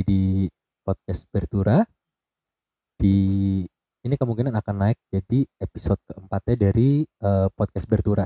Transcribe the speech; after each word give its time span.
Kembali 0.00 0.16
di 0.16 0.48
podcast 0.80 1.28
Bertura. 1.28 1.84
Di 2.96 3.16
ini 4.00 4.14
kemungkinan 4.16 4.56
akan 4.56 4.76
naik 4.80 4.96
jadi 5.12 5.44
episode 5.60 6.00
keempatnya 6.08 6.56
dari 6.56 7.04
eh, 7.04 7.48
podcast 7.52 7.84
Bertura. 7.84 8.24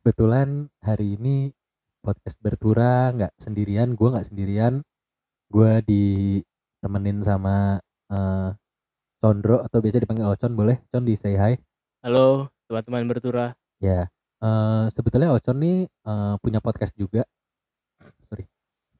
Kebetulan 0.00 0.72
hari 0.80 1.20
ini 1.20 1.52
podcast 2.00 2.40
Bertura 2.40 3.12
nggak 3.12 3.36
sendirian, 3.36 3.92
gue 3.92 4.08
nggak 4.16 4.24
sendirian, 4.32 4.80
gue 5.52 5.72
ditemenin 5.84 7.20
sama 7.20 7.84
eh, 8.08 8.56
Condro 9.20 9.60
atau 9.60 9.84
biasa 9.84 10.00
dipanggil 10.00 10.24
Ocon 10.24 10.56
boleh? 10.56 10.80
Con 10.88 11.04
di 11.04 11.20
say 11.20 11.36
hi. 11.36 11.52
Halo 12.00 12.48
teman-teman 12.64 13.12
bertura. 13.12 13.52
Ya, 13.76 14.08
eh, 14.40 14.84
sebetulnya 14.88 15.36
Ocon 15.36 15.60
nih 15.60 15.84
eh, 15.84 16.34
punya 16.40 16.64
podcast 16.64 16.96
juga. 16.96 17.28
Sorry. 18.24 18.48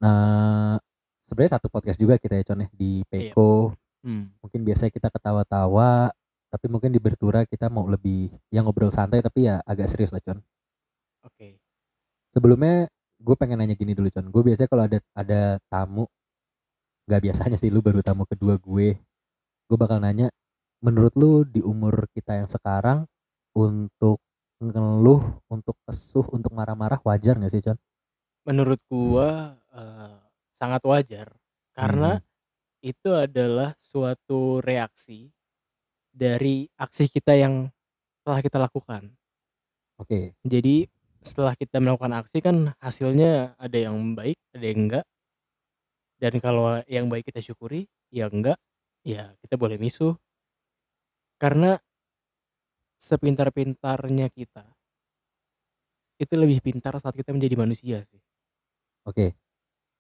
Nah, 0.05 0.77
sebenarnya 1.25 1.57
satu 1.59 1.73
podcast 1.73 1.97
juga 1.97 2.21
kita 2.21 2.37
ya 2.37 2.45
Con 2.45 2.63
ya 2.63 2.69
di 2.71 3.01
Peko. 3.09 3.73
Hmm. 4.05 4.31
Mungkin 4.45 4.61
biasanya 4.63 4.93
kita 4.93 5.09
ketawa-tawa, 5.09 6.13
tapi 6.53 6.67
mungkin 6.69 6.93
di 6.93 7.01
Bertura 7.01 7.49
kita 7.49 7.73
mau 7.73 7.89
lebih 7.89 8.29
yang 8.53 8.69
ngobrol 8.69 8.93
santai 8.93 9.25
tapi 9.25 9.49
ya 9.49 9.65
agak 9.65 9.89
serius 9.89 10.13
lah 10.13 10.21
Con. 10.21 10.39
Oke. 11.25 11.59
Sebelumnya 12.37 12.93
gue 13.17 13.35
pengen 13.41 13.65
nanya 13.65 13.75
gini 13.75 13.97
dulu 13.97 14.13
Con. 14.13 14.29
Gue 14.29 14.45
biasanya 14.45 14.69
kalau 14.69 14.85
ada 14.85 14.99
ada 15.17 15.57
tamu, 15.73 16.05
nggak 17.09 17.21
biasanya 17.25 17.57
sih 17.57 17.73
lu 17.73 17.81
baru 17.81 18.05
tamu 18.05 18.29
kedua 18.29 18.61
gue. 18.61 19.01
Gue 19.65 19.77
bakal 19.81 20.05
nanya, 20.05 20.29
menurut 20.85 21.17
lu 21.17 21.49
di 21.49 21.65
umur 21.65 22.05
kita 22.13 22.37
yang 22.37 22.47
sekarang 22.47 23.09
untuk 23.57 24.21
ngeluh, 24.61 25.41
untuk 25.49 25.77
kesuh, 25.89 26.29
untuk 26.37 26.53
marah-marah 26.53 27.01
wajar 27.01 27.41
nggak 27.41 27.53
sih 27.53 27.65
Con? 27.65 27.81
Menurut 28.45 28.77
gua 28.93 29.57
eh, 29.73 30.24
sangat 30.65 30.83
wajar 30.89 31.29
karena 31.77 32.17
Hmm. 32.17 32.25
itu 32.81 33.11
adalah 33.13 33.77
suatu 33.81 34.65
reaksi 34.65 35.29
dari 36.13 36.69
aksi 36.81 37.05
kita 37.13 37.37
yang 37.37 37.69
telah 38.25 38.41
kita 38.41 38.59
lakukan. 38.61 39.13
Oke, 39.99 40.35
Jadi 40.45 40.89
setelah 41.25 41.53
kita 41.57 41.81
melakukan 41.81 42.15
aksi 42.21 42.39
kan 42.45 42.57
hasilnya 42.81 43.57
ada 43.57 43.79
yang 43.79 43.97
baik, 44.17 44.39
ada 44.57 44.65
yang 44.65 44.81
enggak. 44.89 45.07
Dan 46.19 46.35
kalau 46.43 46.81
yang 46.91 47.07
baik 47.11 47.29
kita 47.31 47.41
syukuri, 47.43 47.87
yang 48.11 48.31
enggak 48.35 48.59
ya 49.05 49.35
kita 49.43 49.55
boleh 49.61 49.77
misuh. 49.79 50.17
Karena 51.39 51.79
sepintar-pintarnya 53.07 54.27
kita 54.39 54.65
itu 56.23 56.35
lebih 56.39 56.59
pintar 56.63 56.95
saat 57.03 57.15
kita 57.19 57.31
menjadi 57.35 57.55
manusia 57.59 57.99
sih. 58.11 58.23
oke. 59.05 59.35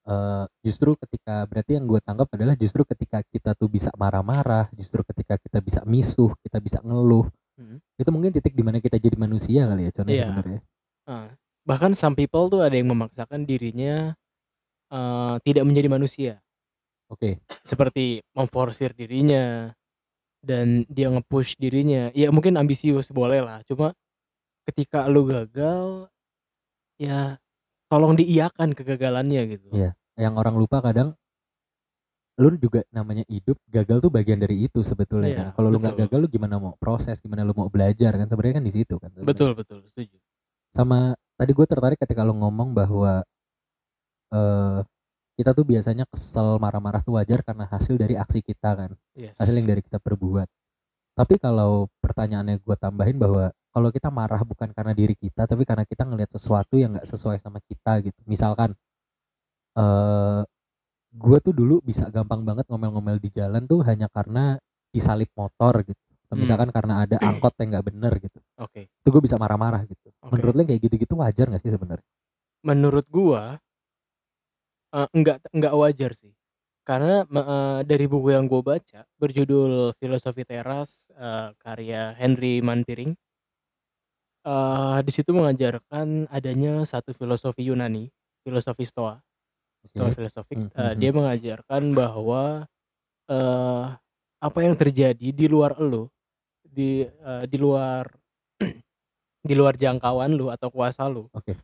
Eh, 0.05 0.44
justru 0.60 0.92
ketika 1.00 1.48
berarti 1.48 1.80
yang 1.80 1.88
gue 1.88 1.97
tangkap 2.05 2.28
adalah 2.36 2.52
justru 2.60 2.84
ketika 2.84 3.24
kita 3.24 3.56
tuh 3.56 3.72
bisa 3.72 3.88
marah-marah, 3.97 4.69
justru 4.77 5.00
ketika 5.00 5.41
kita 5.41 5.64
bisa 5.64 5.80
misuh, 5.88 6.28
kita 6.44 6.61
bisa 6.61 6.78
ngeluh, 6.84 7.24
Mhm. 7.56 7.80
itu 7.96 8.11
mungkin 8.12 8.30
titik 8.36 8.52
di 8.52 8.61
mana 8.61 8.84
kita 8.84 9.00
jadi 9.00 9.16
manusia 9.16 9.64
kali 9.64 9.88
ya 9.88 9.91
contohnya 9.96 10.12
Iya. 10.12 10.24
sebenarnya. 10.28 10.61
Ah, 11.08 11.28
bahkan 11.64 11.96
some 11.96 12.12
people 12.12 12.52
tuh 12.52 12.61
ada 12.61 12.77
yang 12.77 12.92
memaksakan 12.92 13.48
dirinya 13.48 14.12
eh, 14.92 15.34
tidak 15.42 15.64
menjadi 15.67 15.89
manusia, 15.90 16.33
Oke, 17.11 17.40
seperti 17.64 18.20
memforsir 18.36 18.92
dirinya 18.95 19.73
dan 20.45 20.84
dia 20.86 21.08
nge-push 21.11 21.57
dirinya. 21.58 22.12
Ya 22.12 22.28
mungkin 22.30 22.55
ambisius 22.61 23.08
boleh 23.11 23.40
lah, 23.42 23.64
cuma 23.67 23.96
ketika 24.68 25.08
lu 25.08 25.27
gagal 25.27 26.12
ya 27.01 27.40
tolong 27.90 28.14
diiyakan 28.14 28.77
kegagalannya 28.77 29.42
gitu. 29.57 29.68
Iya. 29.73 29.96
Yang 30.14 30.35
orang 30.39 30.55
lupa 30.55 30.79
kadang 30.79 31.13
lu 32.35 32.51
juga 32.58 32.83
namanya 32.91 33.23
hidup 33.30 33.55
gagal 33.70 34.02
tuh 34.02 34.11
bagian 34.11 34.42
dari 34.42 34.67
itu 34.67 34.83
sebetulnya 34.83 35.30
Iya, 35.30 35.39
kan. 35.39 35.47
Kalau 35.55 35.69
lu 35.70 35.79
nggak 35.79 35.97
gagal 36.07 36.19
lu 36.19 36.29
gimana 36.30 36.58
mau 36.58 36.75
proses, 36.75 37.23
gimana 37.23 37.47
lu 37.47 37.55
mau 37.55 37.70
belajar 37.70 38.11
kan 38.19 38.27
sebenarnya 38.27 38.58
kan 38.58 38.64
di 38.67 38.75
situ 38.75 38.95
kan. 38.98 39.11
sebenarnya. 39.14 39.30
Betul 39.30 39.51
betul, 39.55 39.79
setuju. 39.86 40.19
Sama 40.75 41.14
tadi 41.39 41.51
gue 41.55 41.67
tertarik 41.67 41.98
ketika 41.98 42.27
lu 42.27 42.35
ngomong 42.35 42.75
bahwa 42.75 43.23
eh 44.35 44.80
kita 45.35 45.51
tuh 45.55 45.67
biasanya 45.67 46.07
kesel 46.11 46.58
marah-marah 46.63 47.02
tuh 47.02 47.19
wajar 47.19 47.42
karena 47.42 47.67
hasil 47.70 47.95
dari 47.98 48.14
aksi 48.19 48.42
kita 48.42 48.70
kan. 48.75 48.91
Yes. 49.14 49.35
hasil 49.39 49.55
yang 49.55 49.67
dari 49.70 49.83
kita 49.83 50.02
perbuat. 50.02 50.46
Tapi 51.14 51.39
kalau 51.39 51.86
pertanyaannya 52.02 52.58
gue 52.58 52.77
tambahin 52.79 53.14
bahwa 53.14 53.55
kalau 53.70 53.91
kita 53.91 54.11
marah 54.11 54.42
bukan 54.42 54.70
karena 54.75 54.95
diri 54.95 55.14
kita, 55.19 55.46
tapi 55.46 55.63
karena 55.63 55.83
kita 55.86 56.07
ngelihat 56.07 56.31
sesuatu 56.35 56.79
yang 56.79 56.95
nggak 56.95 57.07
sesuai 57.07 57.39
sama 57.42 57.58
kita 57.63 58.02
gitu. 58.07 58.19
Misalkan, 58.27 58.75
eh 59.79 60.42
gue 61.14 61.39
tuh 61.45 61.55
dulu 61.55 61.79
bisa 61.85 62.11
gampang 62.11 62.42
banget 62.42 62.67
ngomel-ngomel 62.70 63.18
di 63.23 63.30
jalan 63.30 63.62
tuh 63.70 63.86
hanya 63.86 64.11
karena 64.11 64.58
disalip 64.90 65.30
motor 65.39 65.83
gitu. 65.86 65.98
Atau 66.27 66.35
Hmm. 66.35 66.42
misalkan 66.42 66.70
karena 66.74 67.07
ada 67.07 67.17
angkot 67.30 67.55
yang 67.62 67.68
nggak 67.79 67.86
bener 67.90 68.13
gitu. 68.18 68.39
Oke. 68.58 68.90
Itu 68.90 69.08
gue 69.14 69.23
bisa 69.23 69.39
marah-marah 69.39 69.86
gitu. 69.86 70.11
Oke. 70.23 70.30
Menurut 70.34 70.55
lo 70.58 70.63
kayak 70.67 70.80
gitu-gitu 70.83 71.14
wajar 71.18 71.46
gak 71.55 71.63
sih 71.63 71.70
sebenarnya? 71.74 72.07
Menurut 72.67 73.07
gua 73.13 73.61
eh, 74.95 75.08
enggak 75.14 75.39
enggak 75.55 75.74
wajar 75.74 76.13
sih. 76.17 76.33
Karena 76.84 77.24
eh, 77.24 77.80
dari 77.86 78.07
buku 78.11 78.34
yang 78.34 78.45
gua 78.51 78.63
baca 78.77 79.07
berjudul 79.18 79.95
Filosofi 80.01 80.42
Teras 80.45 81.08
eh, 81.14 81.51
karya 81.61 82.14
Henry 82.18 82.58
Manpiring 82.64 83.14
eh 84.45 84.98
di 85.01 85.08
situ 85.08 85.33
mengajarkan 85.33 86.29
adanya 86.29 86.84
satu 86.84 87.17
filosofi 87.17 87.64
Yunani, 87.64 88.13
filosofi 88.45 88.84
Stoa, 88.84 89.17
Stoa 89.84 90.08
Oke. 90.11 90.17
filosofik. 90.17 90.56
Hmm, 90.56 90.70
hmm, 90.72 90.92
dia 90.96 91.11
mengajarkan 91.12 91.83
bahwa 91.92 92.64
eh 93.28 93.84
apa 94.45 94.58
yang 94.61 94.77
terjadi 94.77 95.33
di 95.33 95.46
luar 95.48 95.77
elu, 95.80 96.08
di 96.64 97.05
eh, 97.05 97.45
di 97.48 97.56
luar 97.56 98.08
di 99.48 99.55
luar 99.56 99.77
jangkauan 99.77 100.36
lu 100.36 100.48
atau 100.52 100.68
kuasa 100.68 101.08
lu, 101.08 101.24
Oke. 101.33 101.56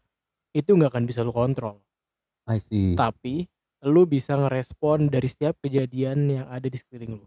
itu 0.53 0.71
nggak 0.73 0.93
akan 0.93 1.05
bisa 1.05 1.21
lu 1.25 1.33
kontrol. 1.33 1.81
I 2.49 2.61
see. 2.61 2.97
Tapi 2.97 3.45
lu 3.89 4.05
bisa 4.05 4.37
ngerespon 4.37 5.09
dari 5.09 5.29
setiap 5.29 5.57
kejadian 5.61 6.29
yang 6.29 6.47
ada 6.49 6.69
di 6.69 6.77
sekeliling 6.77 7.21
lu. 7.21 7.27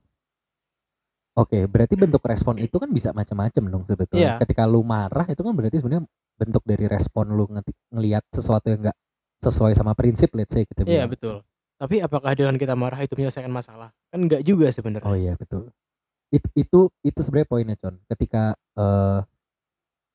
Oke, 1.33 1.65
berarti 1.65 1.97
bentuk 1.97 2.21
respon 2.21 2.61
itu 2.61 2.77
kan 2.77 2.93
bisa 2.93 3.09
macam-macam 3.09 3.63
dong 3.65 3.83
sebetulnya. 3.89 4.37
Iya. 4.37 4.41
Ketika 4.45 4.69
lu 4.69 4.85
marah 4.85 5.25
itu 5.25 5.41
kan 5.41 5.53
berarti 5.57 5.81
sebenarnya 5.81 6.05
bentuk 6.37 6.61
dari 6.61 6.85
respon 6.85 7.33
lu 7.33 7.49
ngelihat 7.89 8.21
sesuatu 8.29 8.69
yang 8.69 8.85
enggak 8.85 8.97
sesuai 9.43 9.75
sama 9.75 9.91
prinsip 9.91 10.31
let's 10.31 10.55
say 10.55 10.63
kita 10.63 10.87
Iya 10.87 11.03
betul. 11.05 11.43
Tapi 11.75 11.99
apakah 11.99 12.31
dengan 12.31 12.55
kita 12.55 12.79
marah 12.79 13.03
itu 13.03 13.11
menyelesaikan 13.19 13.51
masalah? 13.51 13.91
Kan 14.07 14.23
enggak 14.23 14.39
juga 14.47 14.71
sebenarnya. 14.71 15.09
Oh 15.09 15.17
iya 15.19 15.35
betul. 15.35 15.67
Itu 16.31 16.47
itu 16.55 16.79
itu 17.03 17.19
sebenarnya 17.19 17.49
poinnya 17.51 17.75
Con. 17.75 17.99
Ketika 18.07 18.55
eh 18.79 19.19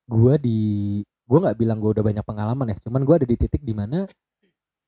gua 0.09 0.33
di 0.41 0.59
gua 1.29 1.45
nggak 1.45 1.57
bilang 1.61 1.77
gua 1.77 1.93
udah 1.93 2.05
banyak 2.09 2.25
pengalaman 2.25 2.73
ya, 2.73 2.77
cuman 2.81 3.05
gua 3.05 3.21
ada 3.21 3.27
di 3.29 3.37
titik 3.37 3.61
di 3.61 3.77
mana 3.77 4.09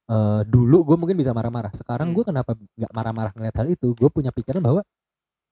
eh 0.10 0.42
dulu 0.50 0.82
gua 0.82 0.98
mungkin 0.98 1.16
bisa 1.22 1.32
marah-marah. 1.38 1.70
Sekarang 1.78 2.10
Hmm. 2.10 2.18
gua 2.18 2.26
kenapa 2.34 2.58
nggak 2.58 2.92
marah-marah 2.98 3.32
ngeliat 3.38 3.56
hal 3.62 3.68
itu? 3.70 3.94
Gue 3.94 4.10
punya 4.10 4.34
pikiran 4.34 4.60
bahwa 4.66 4.82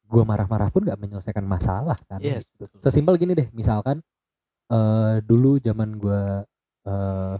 gua 0.09 0.23
marah-marah 0.25 0.73
pun 0.73 0.81
nggak 0.81 0.97
menyelesaikan 0.97 1.45
masalah 1.45 1.95
kan. 2.09 2.17
Yes, 2.19 2.49
gitu. 2.57 2.65
betul. 2.65 2.81
Sesimpel 2.81 3.21
gini 3.21 3.37
deh, 3.37 3.47
misalkan 3.53 4.01
eh 4.73 5.21
dulu 5.21 5.61
zaman 5.61 6.01
gua 6.01 6.41
eh 6.89 7.35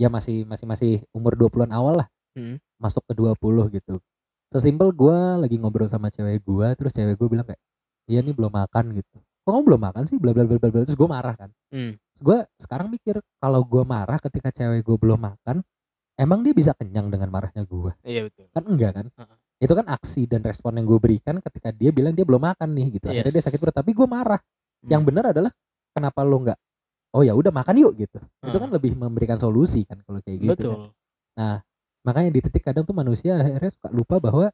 ya 0.00 0.08
masih 0.08 0.48
masih 0.48 0.64
masih 0.64 0.92
umur 1.12 1.36
20-an 1.36 1.68
awal 1.76 2.00
lah 2.00 2.08
Hmm. 2.32 2.56
masuk 2.80 3.04
ke 3.04 3.12
20 3.12 3.68
gitu. 3.74 4.00
Sesimpel 4.48 4.94
gua 4.96 5.34
lagi 5.36 5.60
ngobrol 5.60 5.90
sama 5.90 6.08
cewek 6.08 6.40
gua 6.46 6.72
terus 6.72 6.94
cewek 6.94 7.18
gua 7.18 7.28
bilang 7.28 7.46
kayak 7.46 7.60
iya 8.08 8.24
nih 8.24 8.32
belum 8.32 8.48
makan 8.48 8.96
gitu. 8.96 9.18
Kok 9.44 9.50
kamu 9.50 9.62
belum 9.66 9.80
makan 9.82 10.02
sih 10.08 10.16
bla 10.16 10.30
bla 10.32 10.46
bla 10.46 10.56
bla 10.56 10.68
bla 10.72 10.80
terus 10.86 10.96
gua 10.96 11.10
marah 11.10 11.34
kan. 11.36 11.50
Hmm. 11.74 11.98
Gua 12.22 12.46
sekarang 12.56 12.88
mikir 12.88 13.18
kalau 13.36 13.60
gua 13.66 13.82
marah 13.84 14.16
ketika 14.16 14.48
cewek 14.54 14.86
gua 14.86 14.96
belum 14.96 15.20
makan 15.20 15.60
emang 16.16 16.40
dia 16.46 16.54
bisa 16.54 16.70
kenyang 16.72 17.10
dengan 17.10 17.28
marahnya 17.34 17.66
gua? 17.66 17.92
Iya 18.06 18.30
betul. 18.30 18.46
Kan 18.54 18.64
enggak 18.70 18.92
kan? 18.94 19.06
Heeh. 19.10 19.36
Itu 19.60 19.74
kan 19.76 19.86
aksi 19.92 20.24
dan 20.24 20.40
respon 20.40 20.72
yang 20.80 20.88
gue 20.88 20.96
berikan 20.96 21.36
ketika 21.36 21.68
dia 21.68 21.92
bilang 21.92 22.16
dia 22.16 22.24
belum 22.24 22.40
makan 22.40 22.72
nih 22.72 22.96
gitu. 22.96 23.12
Akhirnya 23.12 23.28
dia 23.28 23.42
Yes. 23.44 23.48
sakit 23.52 23.60
perut 23.60 23.76
tapi 23.76 23.92
gua 23.92 24.08
marah. 24.08 24.40
Yang 24.88 25.02
Hmm. 25.04 25.08
benar 25.12 25.24
adalah 25.36 25.52
kenapa 25.92 26.24
lo 26.24 26.36
nggak 26.46 26.58
oh 27.14 27.22
ya 27.26 27.32
udah 27.34 27.50
makan 27.50 27.74
yuk 27.78 27.92
gitu. 27.98 28.18
Itu 28.42 28.56
kan 28.58 28.70
lebih 28.70 28.94
memberikan 28.94 29.38
solusi 29.38 29.82
kan 29.86 29.98
kalau 30.06 30.20
kayak 30.22 30.38
gitu. 30.38 30.70
kan. 30.70 30.90
betul. 30.90 31.58
makanya 32.00 32.30
di 32.32 32.40
titik 32.40 32.64
kadang 32.64 32.88
tuh 32.88 32.96
manusia 32.96 33.36
akhirnya 33.36 33.72
suka 33.76 33.88
lupa 33.92 34.16
bahwa 34.16 34.48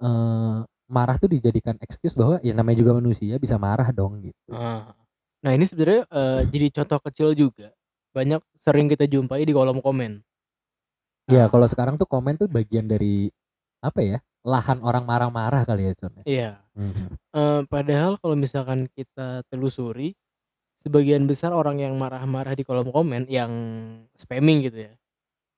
eh, 0.00 0.58
marah 0.90 1.16
tuh 1.20 1.30
dijadikan 1.30 1.76
excuse 1.84 2.16
bahwa 2.18 2.40
ya 2.42 2.56
namanya 2.56 2.82
juga 2.82 2.96
manusia 2.98 3.36
bisa 3.38 3.60
marah 3.60 3.88
dong 3.94 4.18
gitu. 4.24 4.50
Ah. 4.50 4.90
Nah 5.44 5.52
ini 5.54 5.64
sebenarnya 5.68 6.08
eh, 6.08 6.40
jadi 6.50 6.66
contoh 6.82 6.98
kecil 7.04 7.28
juga. 7.36 7.70
Banyak 8.10 8.42
sering 8.58 8.90
kita 8.90 9.06
jumpai 9.06 9.46
di 9.46 9.54
kolom 9.54 9.78
komen. 9.78 10.18
Ya 11.30 11.46
Ah. 11.46 11.48
kalau 11.52 11.68
sekarang 11.70 11.94
tuh 11.94 12.10
komen 12.10 12.40
tuh 12.40 12.48
bagian 12.50 12.90
dari 12.90 13.30
apa 13.80 14.00
ya 14.02 14.18
lahan 14.44 14.80
orang 14.80 15.04
marah-marah 15.04 15.62
kali 15.68 15.88
ya 15.88 15.92
Con. 15.94 16.12
Iya. 16.24 16.50
Mhm. 16.74 17.06
Eh, 17.36 17.60
padahal 17.68 18.16
kalau 18.18 18.34
misalkan 18.36 18.88
kita 18.96 19.44
telusuri, 19.52 20.16
sebagian 20.80 21.28
besar 21.28 21.52
orang 21.52 21.80
yang 21.80 21.94
marah-marah 21.96 22.56
di 22.56 22.64
kolom 22.64 22.88
komen 22.88 23.28
yang 23.28 23.52
spamming 24.16 24.64
gitu 24.68 24.88
ya, 24.88 24.92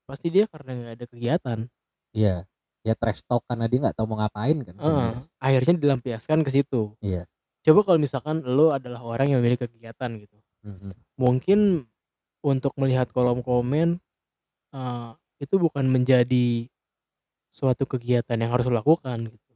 pasti 0.07 0.29
dia 0.29 0.45
karena 0.51 0.71
nggak 0.75 0.95
ada 0.99 1.07
kegiatan. 1.07 1.59
Iya. 2.13 2.37
Ya 2.83 2.95
trash 2.99 3.23
talk 3.23 3.47
karena 3.47 3.71
dia 3.71 3.79
nggak 3.79 3.95
tahu 3.95 4.11
mau 4.11 4.19
ngapain 4.19 4.59
kan. 4.67 4.75
Sebenarnya. 4.75 5.23
akhirnya 5.39 5.75
dilampiaskan 5.79 6.43
ke 6.43 6.51
situ. 6.51 6.99
Iya. 6.99 7.31
Coba 7.63 7.87
kalau 7.87 7.99
misalkan 8.03 8.43
lo 8.43 8.75
adalah 8.75 9.07
orang 9.07 9.31
yang 9.31 9.39
memiliki 9.39 9.71
kegiatan 9.71 10.11
gitu. 10.19 10.35
Mhm. 10.67 10.91
Mungkin 11.15 11.87
untuk 12.43 12.75
melihat 12.75 13.07
kolom 13.15 13.39
komen, 13.39 14.03
eee, 14.75 15.11
itu 15.39 15.55
bukan 15.63 15.87
menjadi 15.87 16.67
suatu 17.47 17.87
kegiatan 17.87 18.35
yang 18.35 18.51
harus 18.51 18.67
lo 18.67 18.75
lakukan 18.75 19.31
gitu. 19.31 19.52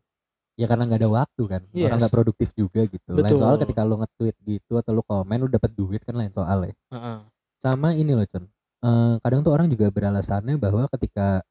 Ya 0.57 0.65
karena 0.65 0.89
nggak 0.89 1.01
ada 1.05 1.11
waktu 1.13 1.43
kan. 1.45 1.63
Orang 1.77 2.01
nggak 2.01 2.13
Yes. 2.13 2.17
produktif 2.17 2.49
juga 2.57 2.81
gitu. 2.89 3.13
Lain 3.13 3.37
soal 3.37 3.61
Betul. 3.61 3.63
ketika 3.69 3.81
lu 3.85 3.97
nge-tweet 4.01 4.37
gitu 4.41 4.73
atau 4.81 4.93
lu 4.97 5.03
komen 5.05 5.37
lu 5.45 5.49
dapat 5.53 5.71
duit 5.77 6.01
kan 6.01 6.17
lain 6.17 6.33
soal 6.33 6.65
ya. 6.73 6.75
Heeh. 6.97 7.19
Sama 7.61 7.93
ini 7.97 8.13
loh, 8.17 8.25
Con. 8.29 8.49
Eee, 8.85 9.15
kadang 9.25 9.41
tuh 9.45 9.53
orang 9.57 9.69
juga 9.73 9.89
beralasannya 9.93 10.57
bahwa 10.61 10.89
ketika, 10.97 11.45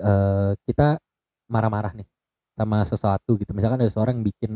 eee, 0.00 0.50
kita 0.68 0.98
marah-marah 1.50 1.92
nih 1.96 2.08
sama 2.58 2.82
sesuatu 2.86 3.36
gitu. 3.40 3.52
Misalkan 3.56 3.80
ada 3.82 3.90
seorang 3.92 4.20
yang 4.22 4.26
bikin 4.28 4.52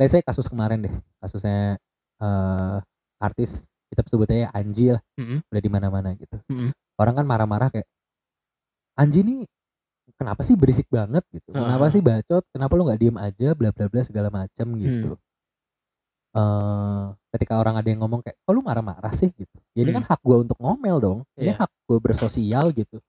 let's 0.00 0.12
say 0.16 0.22
kasus 0.24 0.48
kemarin 0.48 0.80
deh, 0.84 0.94
kasusnya, 1.22 1.76
eee, 2.22 2.76
artis 3.20 3.68
kita 3.92 4.02
sebut 4.08 4.28
aja 4.32 4.48
Anji 4.54 4.92
lah, 4.94 5.02
Mhm. 5.20 5.38
udah 5.52 5.62
di 5.62 5.70
mana-mana 5.72 6.10
gitu. 6.16 6.36
Mhm. 6.48 6.70
Orang 7.00 7.14
kan 7.16 7.26
marah-marah 7.28 7.68
kayak, 7.74 7.88
"Anji 8.98 9.20
nih 9.26 9.40
kenapa 10.18 10.40
sih 10.46 10.54
berisik 10.58 10.88
banget 10.90 11.22
gitu? 11.34 11.52
Kenapa 11.52 11.86
sih 11.92 12.00
bacot? 12.02 12.42
Kenapa 12.54 12.72
lu 12.78 12.82
nggak 12.88 13.00
diem 13.00 13.16
aja 13.20 13.48
bla 13.58 13.70
bla 13.74 13.86
bla 13.90 14.02
segala 14.06 14.28
macam 14.32 14.66
gitu." 14.78 15.14
Hmm. 15.16 15.20
Eee, 16.34 17.04
ketika 17.34 17.58
orang 17.58 17.74
ada 17.82 17.88
yang 17.90 18.06
ngomong 18.06 18.22
kayak, 18.22 18.38
"Kok 18.46 18.52
lu 18.54 18.62
marah-marah 18.62 19.10
sih?" 19.10 19.34
Gitu. 19.34 19.50
Ya 19.74 19.82
ini 19.82 19.90
kan 19.90 20.06
Hmm. 20.06 20.10
hak 20.14 20.20
gua 20.22 20.36
untuk 20.46 20.58
ngomel 20.62 20.96
dong. 21.02 21.18
Ini 21.34 21.50
Iya. 21.50 21.58
hak 21.58 21.70
gua 21.90 21.98
bersosial 21.98 22.70
gitu. 22.70 23.02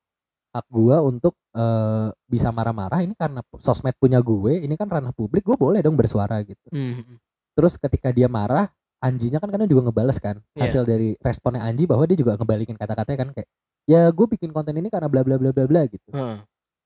Hak 0.56 0.65
gua 0.71 1.01
untuk, 1.06 1.38
eee, 1.53 2.09
bisa 2.27 2.50
marah-marah 2.53 3.01
ini 3.06 3.13
karena 3.18 3.42
sosmed 3.62 3.95
punya 4.01 4.19
gue, 4.24 4.63
ini 4.65 4.75
kan 4.80 4.88
ranah 4.89 5.13
publik, 5.15 5.44
gue 5.47 5.56
boleh 5.59 5.80
dong 5.86 5.95
bersuara 6.00 6.42
gitu. 6.44 6.68
Mmm, 6.74 6.80
mhm. 7.04 7.15
Terus 7.57 7.75
ketika 7.80 8.09
dia 8.15 8.27
marah, 8.31 8.69
Anjinya 9.04 9.38
kan 9.42 9.50
kadang 9.54 9.65
juga 9.69 9.89
ngebales 9.89 10.18
kan, 10.21 10.39
Iya. 10.56 10.63
hasil 10.65 10.83
dari 10.88 11.18
responnya 11.21 11.62
Anji 11.65 11.86
bahwa 11.89 12.06
dia 12.09 12.18
juga 12.19 12.38
ngebalikin 12.38 12.77
kata-katanya 12.77 13.19
kan 13.25 13.30
kayak, 13.38 13.50
"Ya 13.89 14.09
gue 14.13 14.27
bikin 14.30 14.51
konten 14.54 14.77
ini 14.77 14.89
karena 14.94 15.09
bla 15.09 15.21
bla 15.25 15.38
bla 15.42 15.51
bla 15.54 15.65
bla," 15.69 15.81
gitu. 15.89 16.12
Heeh. 16.13 16.38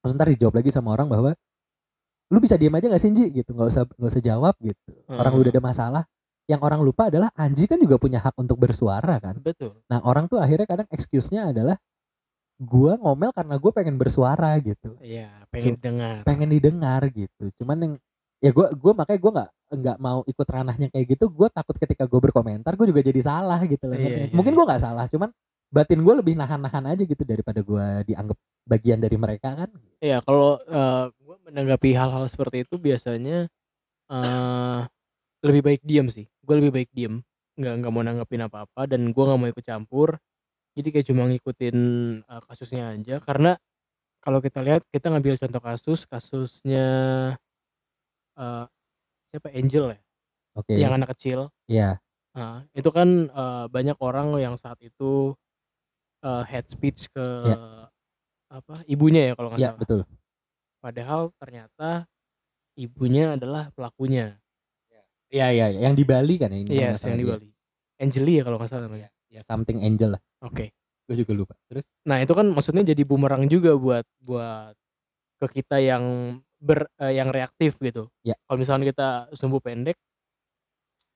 Terus 0.06 0.14
entar 0.14 0.30
dijawab 0.30 0.62
lagi 0.62 0.70
sama 0.70 0.94
orang 0.94 1.10
bahwa, 1.10 1.34
"Lu 2.30 2.38
bisa 2.38 2.62
diem 2.62 2.70
aja 2.78 2.86
gak 2.94 3.02
sih 3.02 3.10
Ji?" 3.10 3.34
Gitu, 3.34 3.50
nggak 3.58 3.68
usah 3.74 3.84
nggak 3.90 4.12
usah 4.14 4.22
jawab 4.22 4.54
gitu. 4.62 4.94
Orang 5.10 5.34
lu 5.34 5.42
udah 5.42 5.54
ada 5.58 5.64
masalah, 5.66 6.04
yang 6.46 6.62
orang 6.62 6.86
lupa 6.86 7.10
adalah 7.10 7.34
Anji 7.34 7.66
kan 7.66 7.82
juga 7.82 7.98
punya 7.98 8.22
hak 8.22 8.38
untuk 8.38 8.62
bersuara 8.62 9.18
kan. 9.18 9.42
Betul. 9.42 9.82
Nah 9.90 10.06
orang 10.06 10.30
tuh 10.30 10.38
akhirnya 10.38 10.70
kadang 10.70 10.86
excuse-nya 10.94 11.50
adalah, 11.50 11.74
"Gua 12.62 12.96
ngomel 13.02 13.34
karena 13.34 13.58
gue 13.58 13.72
pengen 13.74 13.98
bersuara," 13.98 14.54
gitu. 14.62 14.94
Iya, 15.02 15.50
pengen 15.50 15.76
dengar. 15.82 16.22
pengen 16.22 16.50
didengar 16.54 17.02
gitu. 17.10 17.50
Cuman 17.58 17.78
yang 17.82 17.94
ya 18.46 18.52
gua 18.54 18.70
gua 18.78 18.94
makanya 18.94 19.20
gua 19.26 19.32
nggak 19.42 19.50
nggak 19.82 19.98
mau 19.98 20.22
ikut 20.30 20.48
ranahnya 20.48 20.88
kayak 20.94 21.06
gitu, 21.18 21.26
gue 21.34 21.50
takut 21.50 21.74
ketika 21.82 22.06
gue 22.06 22.20
berkomentar 22.22 22.78
gue 22.78 22.86
juga 22.94 23.02
jadi 23.02 23.18
salah 23.26 23.58
gitu 23.66 23.90
loh, 23.90 23.98
Iya 23.98 24.30
iya 24.30 24.30
Mungkin 24.30 24.54
iya. 24.54 24.58
gue 24.62 24.66
nggak 24.70 24.82
salah, 24.86 25.06
cuman 25.10 25.30
batin 25.74 26.00
gue 26.06 26.14
lebih 26.22 26.38
nahan-nahan 26.38 26.86
aja 26.94 27.04
gitu 27.04 27.24
daripada 27.26 27.66
gue 27.66 27.86
dianggap 28.14 28.38
bagian 28.66 29.00
dari 29.02 29.18
mereka 29.18 29.54
kan. 29.58 29.72
Iya, 30.04 30.20
kalau, 30.28 30.60
eee, 30.68 31.06
gua 31.24 31.36
menanggapi 31.48 31.96
hal-hal 31.96 32.28
seperti 32.28 32.68
itu 32.68 32.76
biasanya, 32.76 33.48
eee, 34.12 34.80
lebih 35.46 35.62
baik 35.66 35.82
diem 35.86 36.08
sih. 36.12 36.26
Gue 36.44 36.56
lebih 36.62 36.74
baik 36.76 36.90
diem, 36.96 37.22
nggak 37.60 37.74
nggak 37.84 37.92
mau 37.94 38.04
nanggepin 38.06 38.44
apa-apa 38.48 38.88
dan 38.92 39.12
gue 39.14 39.24
nggak 39.26 39.40
mau 39.40 39.50
ikut 39.52 39.66
campur. 39.66 40.10
Jadi 40.78 40.90
kayak 40.94 41.08
cuma 41.12 41.24
ngikutin, 41.30 41.78
eee, 42.26 42.42
kasusnya 42.50 42.84
aja 42.96 43.16
karena 43.24 43.58
kalau 44.24 44.40
kita 44.44 44.60
lihat 44.66 44.84
kita 44.94 45.10
ngambil 45.14 45.36
contoh 45.42 45.62
kasus, 45.64 46.00
kasusnya, 46.10 46.88
eee, 48.40 48.66
siapa 49.34 49.50
Angel 49.56 49.86
ya? 49.96 50.00
Oke. 50.56 50.80
Yang 50.88 50.92
anak 51.02 51.10
kecil. 51.18 51.40
Iya. 51.68 52.02
Heeh, 52.38 52.60
itu 52.78 52.90
kan, 52.94 53.10
eee, 53.32 53.66
banyak 53.74 53.98
orang 54.02 54.36
yang 54.42 54.56
saat 54.62 54.80
itu, 54.86 55.34
eee, 56.26 56.44
hate 56.50 56.70
speech 56.72 57.08
ke 57.14 57.26
Iya. 57.44 57.58
Apa, 58.50 58.76
ibunya 58.86 59.32
ya 59.32 59.34
kalau 59.34 59.50
nggak 59.52 59.62
Iya, 59.62 59.70
salah. 59.74 59.82
betul. 59.82 60.00
Padahal 60.80 61.22
ternyata 61.42 61.90
ibunya 62.78 63.34
adalah 63.34 63.74
pelakunya. 63.74 64.38
Iya 65.34 65.50
iya, 65.52 65.66
iya, 65.74 65.80
yang 65.90 65.98
di 65.98 66.06
Bali 66.06 66.38
kan 66.38 66.54
ya 66.54 66.60
ini 66.62 66.70
Yes, 66.70 67.02
salah, 67.02 67.10
yang 67.12 67.18
di 67.20 67.26
iya. 67.26 67.34
Bali. 67.36 67.50
Angely 67.98 68.34
ya 68.40 68.44
kalau 68.46 68.58
nggak 68.62 68.70
salah 68.70 68.84
namanya. 68.86 69.10
Ya 69.28 69.42
something 69.44 69.82
Angel 69.82 70.16
lah, 70.16 70.22
Oke. 70.46 70.72
gue 71.10 71.16
juga 71.18 71.34
lupa. 71.36 71.56
Terus? 71.68 71.84
Nah 72.08 72.22
itu 72.22 72.32
kan 72.32 72.46
maksudnya 72.54 72.86
jadi 72.86 73.02
bumerang 73.04 73.50
juga 73.50 73.74
buat 73.76 74.06
buat 74.22 74.76
ke 75.42 75.48
kita 75.60 75.82
yang 75.84 76.38
ber 76.62 76.88
eee, 77.02 77.20
yang 77.20 77.34
reaktif 77.34 77.76
gitu. 77.82 78.08
Ya. 78.24 78.38
Kalau 78.48 78.58
misalkan 78.62 78.86
kita 78.88 79.28
sumbu 79.36 79.60
pendek 79.60 79.98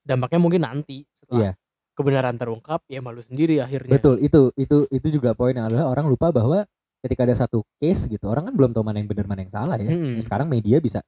dampaknya 0.04 0.40
mungkin 0.42 0.62
nanti 0.66 1.06
setelah 1.16 1.40
Iya. 1.40 1.52
kebenaran 1.96 2.36
terungkap 2.36 2.82
ya 2.90 3.00
malu 3.00 3.22
sendiri 3.24 3.62
akhirnya. 3.62 3.94
Betul, 3.94 4.20
itu 4.20 4.52
itu 4.58 4.90
itu 4.90 5.08
juga 5.14 5.38
poin 5.38 5.54
yang 5.54 5.70
adalah 5.70 5.94
orang 5.94 6.10
lupa 6.10 6.34
bahwa 6.34 6.66
ketika 7.00 7.22
ada 7.28 7.36
satu 7.36 7.64
case 7.80 8.08
gitu, 8.08 8.28
orang 8.28 8.48
kan 8.52 8.54
belum 8.56 8.72
tahu 8.76 8.84
mana 8.84 9.00
yang 9.00 9.10
benar 9.10 9.26
mana 9.28 9.42
yang 9.46 9.54
salah 9.54 9.78
ya. 9.80 9.92
Ya 9.96 10.22
sekarang 10.24 10.48
media 10.52 10.78
bisa 10.84 11.00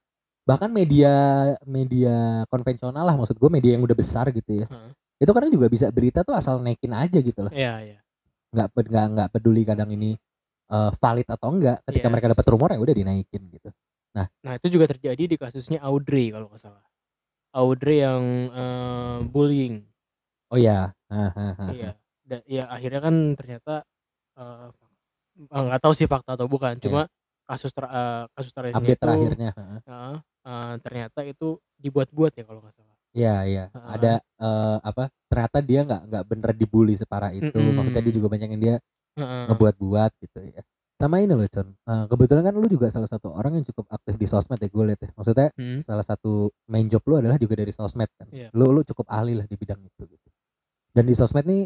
bahkan 0.42 0.74
media 0.74 1.12
media 1.70 2.44
konvensional 2.50 3.06
lah 3.06 3.14
maksud 3.14 3.38
gue 3.38 3.50
media 3.54 3.78
yang 3.78 3.84
udah 3.86 3.94
besar 3.98 4.28
gitu 4.34 4.64
ya. 4.64 4.68
Heeh. 4.68 4.92
Itu 5.22 5.32
kadang 5.38 5.54
juga 5.54 5.70
bisa 5.70 5.88
berita 5.94 6.26
tuh 6.26 6.34
asal 6.34 6.58
naikin 6.64 6.92
aja 6.98 7.20
gitu 7.22 7.46
loh. 7.46 7.54
Iya 7.54 7.74
iya. 7.86 7.98
Nggak 8.52 8.68
nggak 8.74 9.06
nggak 9.16 9.28
peduli 9.36 9.62
kadang 9.64 9.90
ini 9.94 10.18
eh, 10.72 10.92
valid 10.98 11.28
atau 11.30 11.48
enggak. 11.54 11.78
Ketika 11.86 12.08
mereka 12.10 12.28
dapat 12.34 12.46
Yes. 12.48 12.52
rumor 12.56 12.70
ya 12.74 12.80
udah 12.82 12.96
dinaikin 12.96 13.42
gitu. 13.54 13.70
Nah 14.18 14.54
itu 14.58 14.68
juga 14.74 14.90
terjadi 14.90 15.24
di 15.30 15.36
kasusnya 15.38 15.80
Audrey 15.86 16.34
kalau 16.34 16.50
nggak 16.50 16.60
salah. 16.60 16.84
Audrey 17.52 18.00
yang, 18.00 18.24
eee, 18.50 19.18
bullying. 19.28 19.84
Oh 20.52 20.60
ya. 20.60 20.96
Hahaha. 21.12 21.68
Iya, 21.76 21.92
da 22.24 22.38
iya 22.48 22.64
akhirnya 22.72 23.00
kan 23.04 23.16
ternyata, 23.36 23.84
eee, 24.40 24.68
nggak 25.50 25.82
tahu 25.82 25.94
sih 25.98 26.06
fakta 26.06 26.36
atau 26.38 26.46
bukan, 26.46 26.78
Iya. 26.78 26.84
cuma 26.86 27.02
kasus 27.50 27.72
ter 27.74 27.84
eee, 27.88 28.24
kasus 28.38 28.52
terakhirnya 28.54 28.80
Update 28.80 29.00
itu 29.00 29.04
terakhirnya. 29.06 29.50
heeh, 29.58 30.16
eee, 30.46 30.74
ternyata 30.86 31.20
itu 31.26 31.48
dibuat-buat 31.82 32.32
ya 32.38 32.44
kalau 32.46 32.62
nggak 32.62 32.76
salah. 32.78 32.96
Iya 33.12 33.36
iya. 33.44 33.64
Heeh. 33.76 33.90
Ada 33.98 34.14
eh, 34.24 34.78
apa? 34.88 35.04
Ternyata 35.28 35.58
dia 35.64 35.80
nggak 35.84 36.02
nggak 36.12 36.24
bener 36.28 36.52
dibully 36.56 36.96
separah 36.96 37.32
itu. 37.36 37.52
Maksudnya 37.56 38.04
dia 38.04 38.14
juga 38.16 38.28
banyak 38.32 38.50
yang 38.56 38.62
dia 38.62 38.76
Heeh. 39.20 39.44
ngebuat-buat 39.52 40.12
gitu 40.24 40.40
ya. 40.48 40.62
Sama 41.02 41.18
ini 41.18 41.34
loh 41.34 41.50
Con, 41.50 41.74
eh, 41.74 42.06
kebetulan 42.08 42.44
kan 42.46 42.54
lu 42.56 42.68
juga 42.70 42.88
salah 42.94 43.10
satu 43.10 43.34
orang 43.34 43.58
yang 43.58 43.66
cukup 43.66 43.90
aktif 43.90 44.16
di 44.22 44.28
sosmed 44.30 44.62
ya 44.62 44.70
gue 44.70 44.84
liat 44.86 45.02
ya. 45.02 45.10
Maksudnya 45.18 45.48
Mhm. 45.58 45.78
salah 45.82 46.06
satu 46.06 46.54
main 46.70 46.86
job 46.88 47.02
lu 47.10 47.18
adalah 47.20 47.36
juga 47.42 47.58
dari 47.58 47.74
sosmed 47.74 48.08
kan. 48.16 48.30
Iya. 48.32 48.54
Lu 48.54 48.70
lu 48.70 48.86
cukup 48.86 49.10
ahli 49.10 49.34
lah 49.36 49.50
di 49.50 49.58
bidang 49.58 49.82
itu 49.82 50.04
gitu. 50.08 50.28
Dan 50.96 51.04
di 51.10 51.16
sosmed 51.18 51.44
nih 51.50 51.64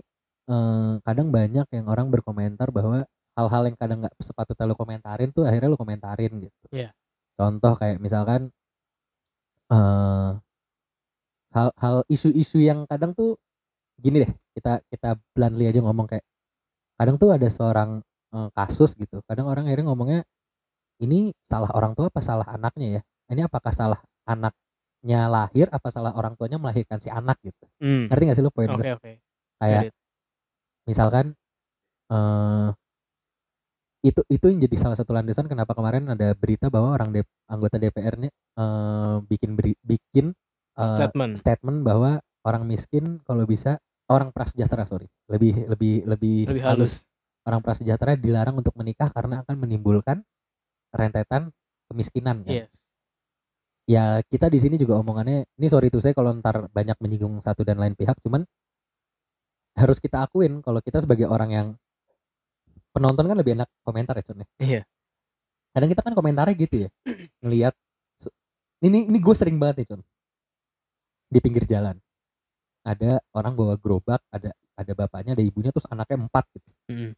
eh, 0.50 0.94
kadang 1.03 1.29
banyak 1.34 1.67
yang 1.74 1.86
orang 1.89 2.08
berkomentar 2.13 2.70
bahwa 2.74 3.03
hal-hal 3.36 3.62
yang 3.68 3.77
kadang 3.77 4.00
nggak 4.04 4.15
sepatutnya 4.18 4.65
lu 4.72 4.75
komentarin 4.80 5.30
tuh 5.36 5.44
akhirnya 5.44 5.70
lu 5.70 5.80
komentarin 5.80 6.32
gitu. 6.39 6.65
Iya. 6.72 6.89
Contoh 7.36 7.75
kayak 7.75 8.00
misalkan 8.00 8.48
eh 9.68 10.32
hal-hal 11.56 12.04
isu-isu 12.12 12.60
yang 12.63 12.88
kadang 12.88 13.12
tuh 13.15 13.39
gini 14.00 14.24
deh, 14.24 14.32
kita 14.56 14.84
kita 14.92 15.20
bluntly 15.36 15.68
aja 15.72 15.80
ngomong 15.84 16.08
kayak 16.08 16.24
kadang 16.96 17.15
tuh 17.20 17.36
ada 17.36 17.48
seorang 17.51 18.00
eh, 18.36 18.50
kasus 18.56 18.96
gitu. 18.96 19.20
Kadang 19.27 19.51
orang 19.51 19.68
akhirnya 19.68 19.92
ngomongnya 19.92 20.22
ini 21.04 21.36
salah 21.44 21.72
orang 21.75 21.92
tua 21.92 22.08
apa 22.08 22.24
salah 22.24 22.48
anaknya 22.48 23.00
ya? 23.00 23.01
Ini 23.36 23.51
apakah 23.51 23.75
salah 23.75 24.00
anaknya 24.24 25.27
lahir 25.27 25.68
apa 25.75 25.92
salah 25.92 26.15
orang 26.15 26.39
tuanya 26.39 26.56
melahirkan 26.56 27.04
si 27.04 27.12
anak 27.12 27.36
gitu. 27.44 27.68
Mmm. 27.84 28.08
Ngerti 28.08 28.24
gak 28.32 28.38
sih 28.39 28.44
lu 28.44 28.51
poin 28.51 28.72
gue? 28.72 28.80
Oke 28.80 28.92
oke. 28.96 29.12
Kayak 29.60 29.92
misalkan 30.88 31.36
eh 32.12 32.70
itu 34.06 34.22
itu 34.30 34.46
yang 34.54 34.62
jadi 34.62 34.76
salah 34.78 34.94
satu 34.94 35.18
landasan 35.18 35.50
kenapa 35.50 35.74
kemarin 35.74 36.06
ada 36.14 36.38
berita 36.38 36.70
bahwa 36.70 36.94
orang 36.94 37.10
D- 37.10 37.26
anggota 37.50 37.82
DPR-nya 37.82 38.30
eh, 38.30 39.16
bikin 39.26 39.58
beri- 39.58 39.82
bikin 39.82 40.30
eh, 40.78 40.86
Statement. 40.86 41.34
statement 41.42 41.82
bahwa 41.82 42.22
orang 42.46 42.64
miskin 42.70 43.18
kalau 43.26 43.50
bisa 43.50 43.82
orang 44.06 44.30
prasejahtera 44.30 44.86
sorry 44.86 45.10
lebih 45.26 45.66
lebih 45.66 46.06
lebih, 46.06 46.38
Lebih 46.54 46.62
halus. 46.62 47.10
orang 47.50 47.66
prasejahtera 47.66 48.14
dilarang 48.14 48.54
untuk 48.62 48.78
menikah 48.78 49.10
karena 49.10 49.42
akan 49.42 49.56
menimbulkan 49.58 50.22
rentetan 50.94 51.50
kemiskinan 51.90 52.46
kan 52.46 52.54
Yes. 52.70 52.86
ya 53.90 54.22
kita 54.26 54.50
di 54.54 54.62
sini 54.62 54.78
juga 54.78 55.02
omongannya 55.02 55.50
ini 55.58 55.68
sorry 55.70 55.90
tuh 55.90 56.02
saya 56.02 56.14
kalau 56.14 56.34
ntar 56.38 56.70
banyak 56.70 56.98
menyinggung 57.02 57.42
satu 57.42 57.66
dan 57.66 57.82
lain 57.82 57.98
pihak 57.98 58.18
cuman 58.22 58.46
harus 59.76 59.98
kita 60.00 60.24
akuin 60.26 60.62
kalau 60.62 60.80
kita 60.80 61.02
sebagai 61.04 61.28
orang 61.28 61.50
yang 61.52 61.68
penonton 62.96 63.28
kan 63.28 63.36
lebih 63.36 63.60
enak 63.60 63.68
komentar 63.84 64.16
ya 64.16 64.24
Con 64.24 64.40
ya. 64.40 64.48
Iya. 64.64 64.82
kadang 65.75 65.90
kita 65.92 66.02
kan 66.08 66.14
komentarnya 66.16 66.56
gitu 66.56 66.75
ya 66.88 66.90
ngelihat 67.44 67.75
ini 68.80 69.12
ini 69.12 69.18
gue 69.20 69.36
sering 69.36 69.60
banget 69.60 69.84
nih 69.84 69.88
Con 69.92 70.02
di 71.28 71.40
pinggir 71.44 71.68
jalan 71.68 72.00
ada 72.88 73.20
orang 73.36 73.54
bawa 73.60 73.75
gerobak 73.75 74.24
ada 74.32 74.56
ada 74.80 74.92
bapaknya 74.96 75.36
ada 75.36 75.44
ibunya 75.44 75.75
terus 75.75 75.88
anaknya 75.92 76.24
empat 76.24 76.48
gitu 76.56 76.70
Mhm. 76.86 77.12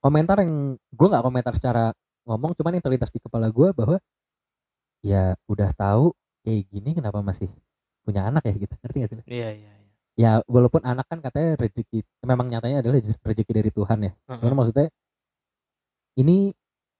komentar 0.00 0.40
yang 0.40 0.78
gue 0.78 1.06
nggak 1.10 1.24
komentar 1.26 1.52
secara 1.58 1.90
ngomong 2.24 2.54
cuman 2.54 2.78
yang 2.78 2.84
terlintas 2.86 3.10
di 3.10 3.18
kepala 3.18 3.50
gue 3.50 3.68
bahwa 3.74 3.98
ya 5.02 5.34
udah 5.50 5.70
tahu 5.74 6.14
kayak 6.46 6.70
gini 6.70 6.90
kenapa 6.94 7.18
masih 7.20 7.50
punya 8.06 8.30
anak 8.30 8.46
ya 8.46 8.54
gitu 8.54 8.74
ngerti 8.78 8.96
gak 9.02 9.10
sih 9.10 9.16
iya 9.26 9.48
iya 9.54 9.72
iya 9.74 9.81
ya 10.12 10.44
walaupun 10.44 10.84
anak 10.84 11.08
kan 11.08 11.18
katanya 11.24 11.56
rezeki 11.56 12.04
memang 12.24 12.52
nyatanya 12.52 12.84
adalah 12.84 13.00
rezeki 13.00 13.52
dari 13.52 13.70
Tuhan 13.72 13.98
ya 14.04 14.12
cuman 14.28 14.54
maksudnya 14.60 14.88
ini 16.20 16.52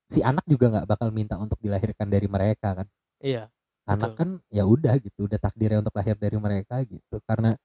si 0.09 0.25
anak 0.25 0.45
juga 0.49 0.73
nggak 0.73 0.87
bakal 0.89 1.09
minta 1.13 1.37
untuk 1.37 1.61
dilahirkan 1.61 2.09
dari 2.09 2.29
mereka 2.29 2.85
kan 2.85 2.87
iya 3.21 3.53
anak 3.85 4.17
Betul. 4.17 4.19
kan 4.19 4.29
ya 4.49 4.65
udah 4.65 4.95
gitu 5.01 5.29
udah 5.29 5.39
takdirnya 5.41 5.85
untuk 5.85 5.93
lahir 5.97 6.17
dari 6.17 6.37
mereka 6.41 6.81
gitu 6.89 7.21
karena 7.29 7.57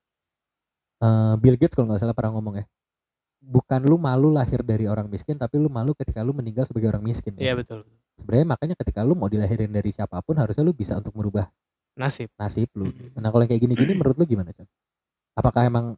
eh, 0.99 1.33
Bill 1.39 1.55
Gates 1.55 1.75
kalau 1.75 1.91
nggak 1.91 2.01
salah 2.03 2.15
pernah 2.17 2.35
ngomong 2.35 2.59
ya 2.59 2.65
bukan 3.47 3.79
lu 3.85 3.95
malu 3.95 4.33
lahir 4.33 4.65
dari 4.65 4.89
orang 4.89 5.07
miskin 5.07 5.39
tapi 5.39 5.55
lu 5.55 5.71
malu 5.71 5.95
ketika 5.95 6.25
lu 6.25 6.35
meninggal 6.35 6.67
sebagai 6.67 6.91
orang 6.91 7.05
miskin 7.05 7.37
iya 7.39 7.55
kan. 7.55 7.63
betul 7.63 7.79
sebenarnya 8.17 8.47
makanya 8.57 8.75
ketika 8.75 9.05
lu 9.05 9.13
mau 9.13 9.29
dilahirin 9.29 9.71
dari 9.71 9.93
siapa 9.93 10.19
pun 10.25 10.35
harusnya 10.35 10.65
lu 10.65 10.73
bisa 10.73 10.97
untuk 10.97 11.13
merubah 11.15 11.47
nasib 11.95 12.33
nasib 12.35 12.67
lu 12.75 12.89
Mm-mm. 12.89 13.15
nah 13.15 13.29
kalau 13.29 13.45
yang 13.45 13.51
kayak 13.55 13.63
gini-gini 13.63 13.93
menurut 13.99 14.17
lu 14.17 14.25
gimana 14.25 14.51
Con? 14.51 14.67
Apakah 15.37 15.69
emang 15.69 15.93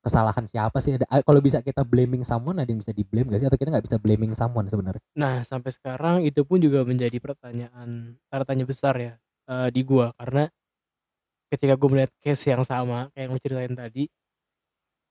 kesalahan 0.00 0.48
siapa 0.48 0.80
sih 0.80 0.96
ada 0.96 1.04
kalau 1.20 1.44
bisa 1.44 1.60
kita 1.60 1.84
blaming 1.84 2.24
someone 2.24 2.56
ada 2.56 2.72
yang 2.72 2.80
bisa 2.80 2.96
di 2.96 3.04
blame 3.04 3.28
gak 3.28 3.44
sih 3.44 3.48
atau 3.52 3.60
kita 3.60 3.68
nggak 3.68 3.84
bisa 3.84 3.96
blaming 4.00 4.32
someone 4.32 4.64
sebenarnya 4.64 5.04
Nah, 5.12 5.44
sampai 5.44 5.76
sekarang 5.76 6.24
itu 6.24 6.40
pun 6.48 6.56
juga 6.56 6.80
menjadi 6.88 7.20
pertanyaan 7.20 8.16
tanya 8.32 8.64
besar 8.64 8.96
ya 8.96 9.14
eh, 9.44 9.68
di 9.68 9.84
gua 9.84 10.16
karena 10.16 10.48
ketika 11.50 11.74
gue 11.74 11.88
melihat 11.90 12.12
case 12.22 12.48
yang 12.48 12.62
sama 12.62 13.10
kayak 13.12 13.26
yang 13.26 13.32
lu 13.34 13.40
ceritain 13.42 13.74
tadi, 13.74 14.06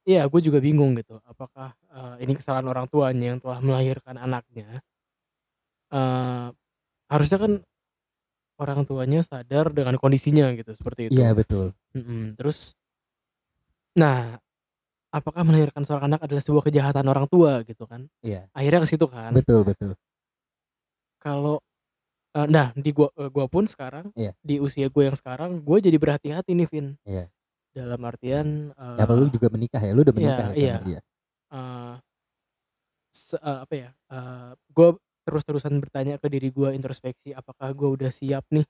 iya 0.07 0.23
gue 0.25 0.41
juga 0.41 0.63
bingung 0.63 0.95
gitu. 0.95 1.19
Apakah 1.27 1.75
eh, 1.91 2.15
ini 2.23 2.33
kesalahan 2.39 2.65
orang 2.71 2.87
tuanya 2.87 3.35
yang 3.35 3.39
telah 3.43 3.59
melahirkan 3.59 4.15
anaknya? 4.15 4.79
Eh, 5.91 6.47
harusnya 7.11 7.37
kan 7.43 7.51
orang 8.59 8.83
tuanya 8.87 9.19
sadar 9.23 9.71
dengan 9.71 9.95
kondisinya 9.99 10.51
gitu 10.55 10.71
seperti 10.75 11.11
itu. 11.11 11.19
iya 11.19 11.31
betul 11.31 11.71
Mm-mm. 11.95 12.35
Terus, 12.37 12.75
nah, 13.99 14.39
apakah 15.11 15.43
melahirkan 15.43 15.83
seorang 15.83 16.15
anak 16.15 16.23
adalah 16.23 16.39
sebuah 16.39 16.63
kejahatan 16.63 17.05
orang 17.05 17.27
tua 17.27 17.59
gitu 17.67 17.83
kan? 17.83 18.07
iya 18.23 18.47
Akhirnya 18.55 18.79
ke 18.85 18.89
situ 18.89 19.05
kan 19.11 19.35
betul 19.35 19.67
betul 19.67 19.91
kalau 21.19 21.59
eh, 22.31 22.47
nah 22.47 22.71
di 22.73 22.91
gua 22.95 23.11
eh, 23.19 23.27
gua 23.27 23.45
pun 23.51 23.67
sekarang 23.67 24.15
Iya. 24.15 24.31
di 24.39 24.55
usia 24.63 24.87
gue 24.87 25.03
yang 25.03 25.17
sekarang 25.17 25.59
gue 25.59 25.77
jadi 25.83 25.97
berhati-hati 25.99 26.51
nih 26.55 26.67
Vin 26.71 26.87
Iya. 27.03 27.27
dalam 27.75 27.99
artian 28.07 28.71
eh, 28.71 28.97
ya 28.99 29.05
lu 29.09 29.27
juga 29.27 29.47
menikah 29.51 29.81
ya 29.83 29.91
lu 29.91 30.01
udah 30.07 30.15
iya, 30.15 30.19
menikah 30.19 30.45
ya 30.45 30.53
sama 30.55 30.63
iya. 30.63 30.77
dia 30.87 30.99
eh, 31.51 31.93
se- 33.11 33.41
eh, 33.41 33.59
apa 33.65 33.73
ya 33.75 33.89
eh, 33.91 34.51
gue 34.71 34.89
terus-terusan 35.27 35.73
bertanya 35.77 36.15
ke 36.17 36.27
diri 36.31 36.49
gue 36.49 36.69
introspeksi 36.73 37.35
apakah 37.35 37.69
gue 37.75 37.89
udah 37.99 38.09
siap 38.09 38.45
nih 38.49 38.65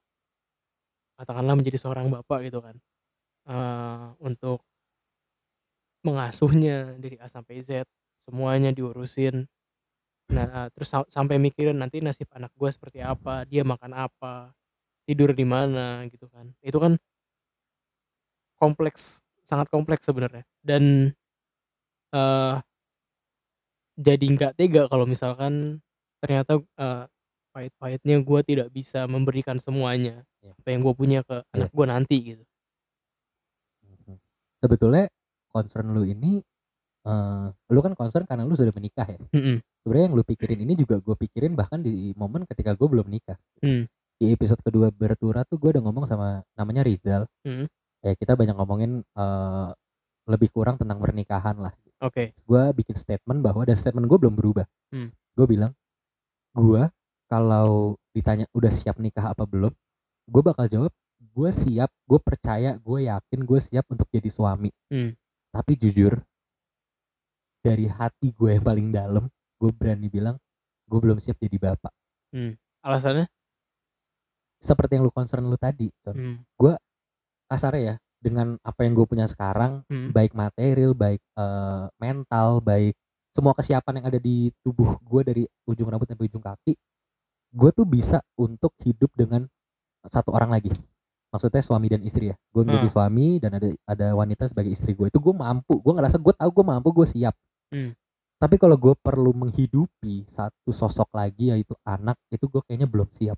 katakanlah 1.15 1.55
menjadi 1.55 1.77
seorang 1.79 2.07
bapak 2.09 2.47
gitu 2.47 2.59
kan 2.63 2.75
eh, 3.47 4.05
untuk 4.23 4.63
mengasuhnya 6.05 6.95
dari 6.97 7.19
A 7.19 7.27
sampai 7.27 7.59
Z 7.63 7.83
semuanya 8.21 8.71
diurusin. 8.71 9.47
Nah 10.31 10.69
terus 10.73 10.89
sam- 10.93 11.09
sampai 11.09 11.41
mikirin 11.41 11.77
nanti 11.77 11.99
nasib 11.99 12.29
anak 12.35 12.53
gue 12.55 12.69
seperti 12.69 13.01
apa 13.01 13.43
dia 13.49 13.65
makan 13.65 13.91
apa 13.97 14.53
tidur 15.09 15.33
di 15.33 15.45
mana 15.47 16.05
gitu 16.11 16.29
kan. 16.29 16.53
Itu 16.61 16.77
kan 16.77 16.95
kompleks 18.59 19.23
sangat 19.43 19.67
kompleks 19.71 20.05
sebenarnya. 20.05 20.45
Dan 20.61 21.13
eh 22.13 22.55
jadi 23.99 24.25
nggak 24.31 24.53
tega 24.55 24.87
kalau 24.87 25.03
misalkan 25.03 25.83
ternyata 26.23 26.63
eh, 26.79 27.05
pahit-pahitnya 27.51 28.21
gue 28.23 28.39
tidak 28.47 28.67
bisa 28.71 29.03
memberikan 29.09 29.57
semuanya. 29.59 30.23
Iya. 30.39 30.55
apa 30.55 30.67
yang 30.71 30.81
gue 30.87 30.95
punya 30.95 31.19
ke 31.27 31.43
anak 31.51 31.71
gue 31.75 31.85
nanti 31.89 32.17
gitu. 32.35 32.43
Mhm. 33.83 34.15
sebetulnya 34.63 35.11
concern 35.49 35.89
lu 35.89 36.03
ini 36.03 36.39
eh 36.99 37.45
lu 37.67 37.79
kan 37.79 37.93
concern 37.93 38.23
karena 38.23 38.43
lu 38.43 38.53
sudah 38.53 38.71
menikah 38.71 39.07
ya 39.07 39.19
Mm-mm. 39.31 39.63
sebenarnya 39.81 40.05
yang 40.05 40.15
lu 40.15 40.23
pikirin 40.23 40.59
ini 40.59 40.73
juga 40.73 40.99
gue 40.99 41.15
pikirin 41.17 41.55
bahkan 41.55 41.79
di 41.79 42.11
momen 42.13 42.43
ketika 42.45 42.75
gue 42.75 42.87
belum 42.87 43.07
nikah 43.07 43.39
Hmm. 43.59 43.87
di 44.15 44.25
episode 44.29 44.59
kedua 44.59 44.91
bertura 44.91 45.43
tuh 45.43 45.55
gue 45.55 45.71
udah 45.71 45.83
ngomong 45.83 46.03
sama 46.03 46.43
namanya 46.53 46.83
Rizal 46.83 47.23
Hmm. 47.41 47.71
ya 47.99 48.13
kita 48.13 48.35
banyak 48.35 48.53
ngomongin 48.53 49.01
eh 49.01 49.69
lebih 50.27 50.51
kurang 50.51 50.75
tentang 50.75 50.99
pernikahan 50.99 51.55
lah 51.57 51.73
oke 51.99 52.35
gue 52.35 52.63
bikin 52.75 52.95
statement 52.95 53.39
bahwa 53.39 53.63
dan 53.63 53.73
statement 53.73 54.05
gue 54.05 54.19
belum 54.19 54.35
berubah 54.35 54.67
Hmm. 54.91 55.09
gue 55.39 55.45
bilang 55.47 55.71
gue 56.51 56.83
kalau 57.25 57.95
ditanya 58.11 58.43
udah 58.51 58.69
siap 58.69 58.99
nikah 58.99 59.31
apa 59.31 59.47
belum 59.47 59.71
gue 60.27 60.41
bakal 60.43 60.67
jawab 60.67 60.91
gue 61.15 61.49
siap 61.49 61.87
gue 62.03 62.19
percaya 62.19 62.75
gue 62.75 62.99
yakin 63.07 63.39
gue 63.39 63.59
siap 63.59 63.87
untuk 63.87 64.05
jadi 64.09 64.27
suami 64.27 64.67
Hmm. 64.91 65.15
Tapi 65.49 65.75
jujur 65.75 66.17
dari 67.59 67.89
hati 67.91 68.31
gue 68.31 68.55
yang 68.55 68.63
paling 68.63 68.87
dalam 68.93 69.25
gue 69.59 69.71
berani 69.75 70.07
bilang 70.07 70.35
gue 70.87 70.99
belum 70.99 71.19
siap 71.19 71.37
jadi 71.37 71.57
bapak 71.59 71.91
alasannya 72.81 73.27
seperti 74.59 74.99
yang 74.99 75.07
lu 75.07 75.11
concern 75.11 75.47
lu 75.47 75.55
tadi. 75.55 75.87
Hmm. 76.03 76.43
kasarnya 77.49 77.81
ya 77.81 77.95
dengan 78.19 78.59
apa 78.61 78.83
yang 78.83 78.93
gue 78.93 79.07
punya 79.07 79.25
sekarang 79.25 79.81
Hmm. 79.87 80.11
baik 80.11 80.35
material 80.35 80.91
baik 80.93 81.23
eh, 81.23 81.85
mental 81.97 82.59
baik 82.61 82.93
semua 83.31 83.55
kesiapan 83.55 84.03
yang 84.03 84.07
ada 84.11 84.19
di 84.19 84.51
tubuh 84.61 84.99
gue 85.01 85.21
dari 85.23 85.43
ujung 85.65 85.87
rambut 85.87 86.05
sampai 86.09 86.27
ujung 86.27 86.43
kaki 86.43 86.75
gue 87.49 87.69
tuh 87.73 87.87
bisa 87.87 88.21
untuk 88.37 88.75
hidup 88.83 89.09
dengan 89.17 89.47
satu 90.05 90.29
orang 90.35 90.53
lagi 90.53 90.69
maksudnya 91.29 91.61
suami 91.61 91.87
dan 91.87 92.01
istri 92.01 92.29
ya. 92.29 92.35
Gue 92.49 92.65
menjadi 92.65 92.89
Hmm. 92.89 92.95
suami 92.95 93.27
dan 93.37 93.51
ada 93.55 93.67
ada 93.85 94.07
wanita 94.13 94.43
sebagai 94.45 94.69
istri 94.69 94.93
gue 94.93 95.07
itu 95.07 95.17
gue 95.17 95.31
mampu. 95.31 95.77
Gue 95.79 95.93
ngerasa 95.93 96.17
gue 96.17 96.33
tahu 96.33 96.49
gue 96.49 96.65
mampu 96.65 96.89
gue 96.93 97.07
siap. 97.07 97.35
Hmm. 97.69 97.93
tapi 98.39 98.55
kalau 98.55 98.79
gue 98.79 98.95
perlu 98.95 99.35
menghidupi 99.35 100.23
satu 100.25 100.71
sosok 100.71 101.11
lagi 101.11 101.51
yaitu 101.51 101.75
anak 101.83 102.15
itu 102.31 102.47
gue 102.47 102.63
kayaknya 102.63 102.87
belum 102.87 103.11
siap. 103.11 103.35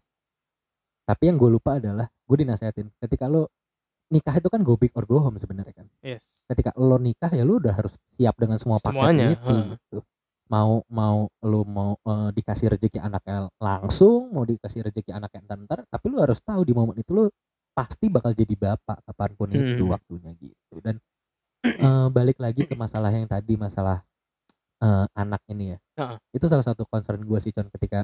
Tapi 1.03 1.24
yang 1.25 1.36
gue 1.36 1.50
lupa 1.50 1.81
adalah 1.81 2.05
gue 2.05 2.38
dinasehatin. 2.38 2.86
Ketika 3.01 3.25
lo 3.25 3.50
nikah 4.07 4.38
itu 4.38 4.48
kan 4.48 4.62
go 4.62 4.77
big 4.77 4.93
or 4.93 5.03
go 5.03 5.17
home 5.19 5.36
sebenarnya 5.36 5.74
kan. 5.74 5.88
Yes. 6.00 6.45
Ketika 6.45 6.71
lo 6.77 6.95
nikah 6.95 7.33
ya 7.33 7.41
lo 7.41 7.57
udah 7.57 7.74
harus 7.74 7.98
siap 8.13 8.38
dengan 8.38 8.62
semua 8.62 8.77
paket 8.77 9.01
Semuanya, 9.01 9.27
itu. 9.33 9.41
heeh. 9.50 9.65
gitu. 9.74 9.98
Mau 10.48 10.86
mau 10.86 11.17
lo 11.41 11.60
mau 11.65 11.91
eh, 11.98 12.29
dikasih 12.31 12.67
rezeki 12.69 13.00
anaknya 13.01 13.50
langsung 13.57 14.29
mau 14.29 14.45
dikasih 14.45 14.86
rezeki 14.86 15.12
anaknya 15.12 15.39
entar-entar 15.41 15.79
tapi 15.88 16.05
lo 16.12 16.21
harus 16.21 16.38
tahu 16.39 16.62
di 16.62 16.75
momen 16.75 16.93
itu 16.93 17.10
lo 17.10 17.31
pasti 17.71 18.11
bakal 18.11 18.35
jadi 18.35 18.51
bapak 18.53 18.99
kapan 19.07 19.31
pun 19.33 19.47
itu 19.51 19.83
Hmm. 19.87 19.93
waktunya 19.95 20.31
gitu 20.35 20.75
dan 20.83 20.99
eh, 21.63 22.07
balik 22.11 22.37
lagi 22.37 22.67
ke 22.67 22.75
masalah 22.75 23.09
yang 23.09 23.25
tadi 23.25 23.55
masalah 23.55 24.03
eh, 24.81 25.05
anak 25.15 25.41
ini 25.47 25.75
ya 25.75 25.79
Heeh. 25.97 26.17
itu 26.33 26.45
salah 26.45 26.65
satu 26.65 26.83
concern 26.85 27.21
gue 27.23 27.39
sih 27.39 27.53
Con 27.53 27.69
ketika 27.69 28.03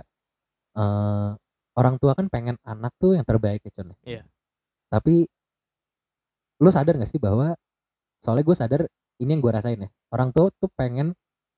eh, 0.77 1.29
orang 1.77 1.95
tua 2.00 2.15
kan 2.15 2.31
pengen 2.31 2.55
anak 2.63 2.93
tuh 2.97 3.17
yang 3.17 3.25
terbaik 3.27 3.62
ya 3.62 3.71
Con 3.75 3.91
Iya. 4.01 4.24
tapi 4.88 5.27
lu 6.57 6.69
sadar 6.74 6.97
gak 6.97 7.09
sih 7.09 7.21
bahwa 7.21 7.53
soalnya 8.17 8.45
gue 8.45 8.55
sadar 8.57 8.81
ini 9.21 9.29
yang 9.29 9.41
gue 9.41 9.51
rasain 9.53 9.77
ya 9.77 9.89
orang 10.09 10.33
tua 10.33 10.50
tuh 10.57 10.69
pengen 10.74 11.13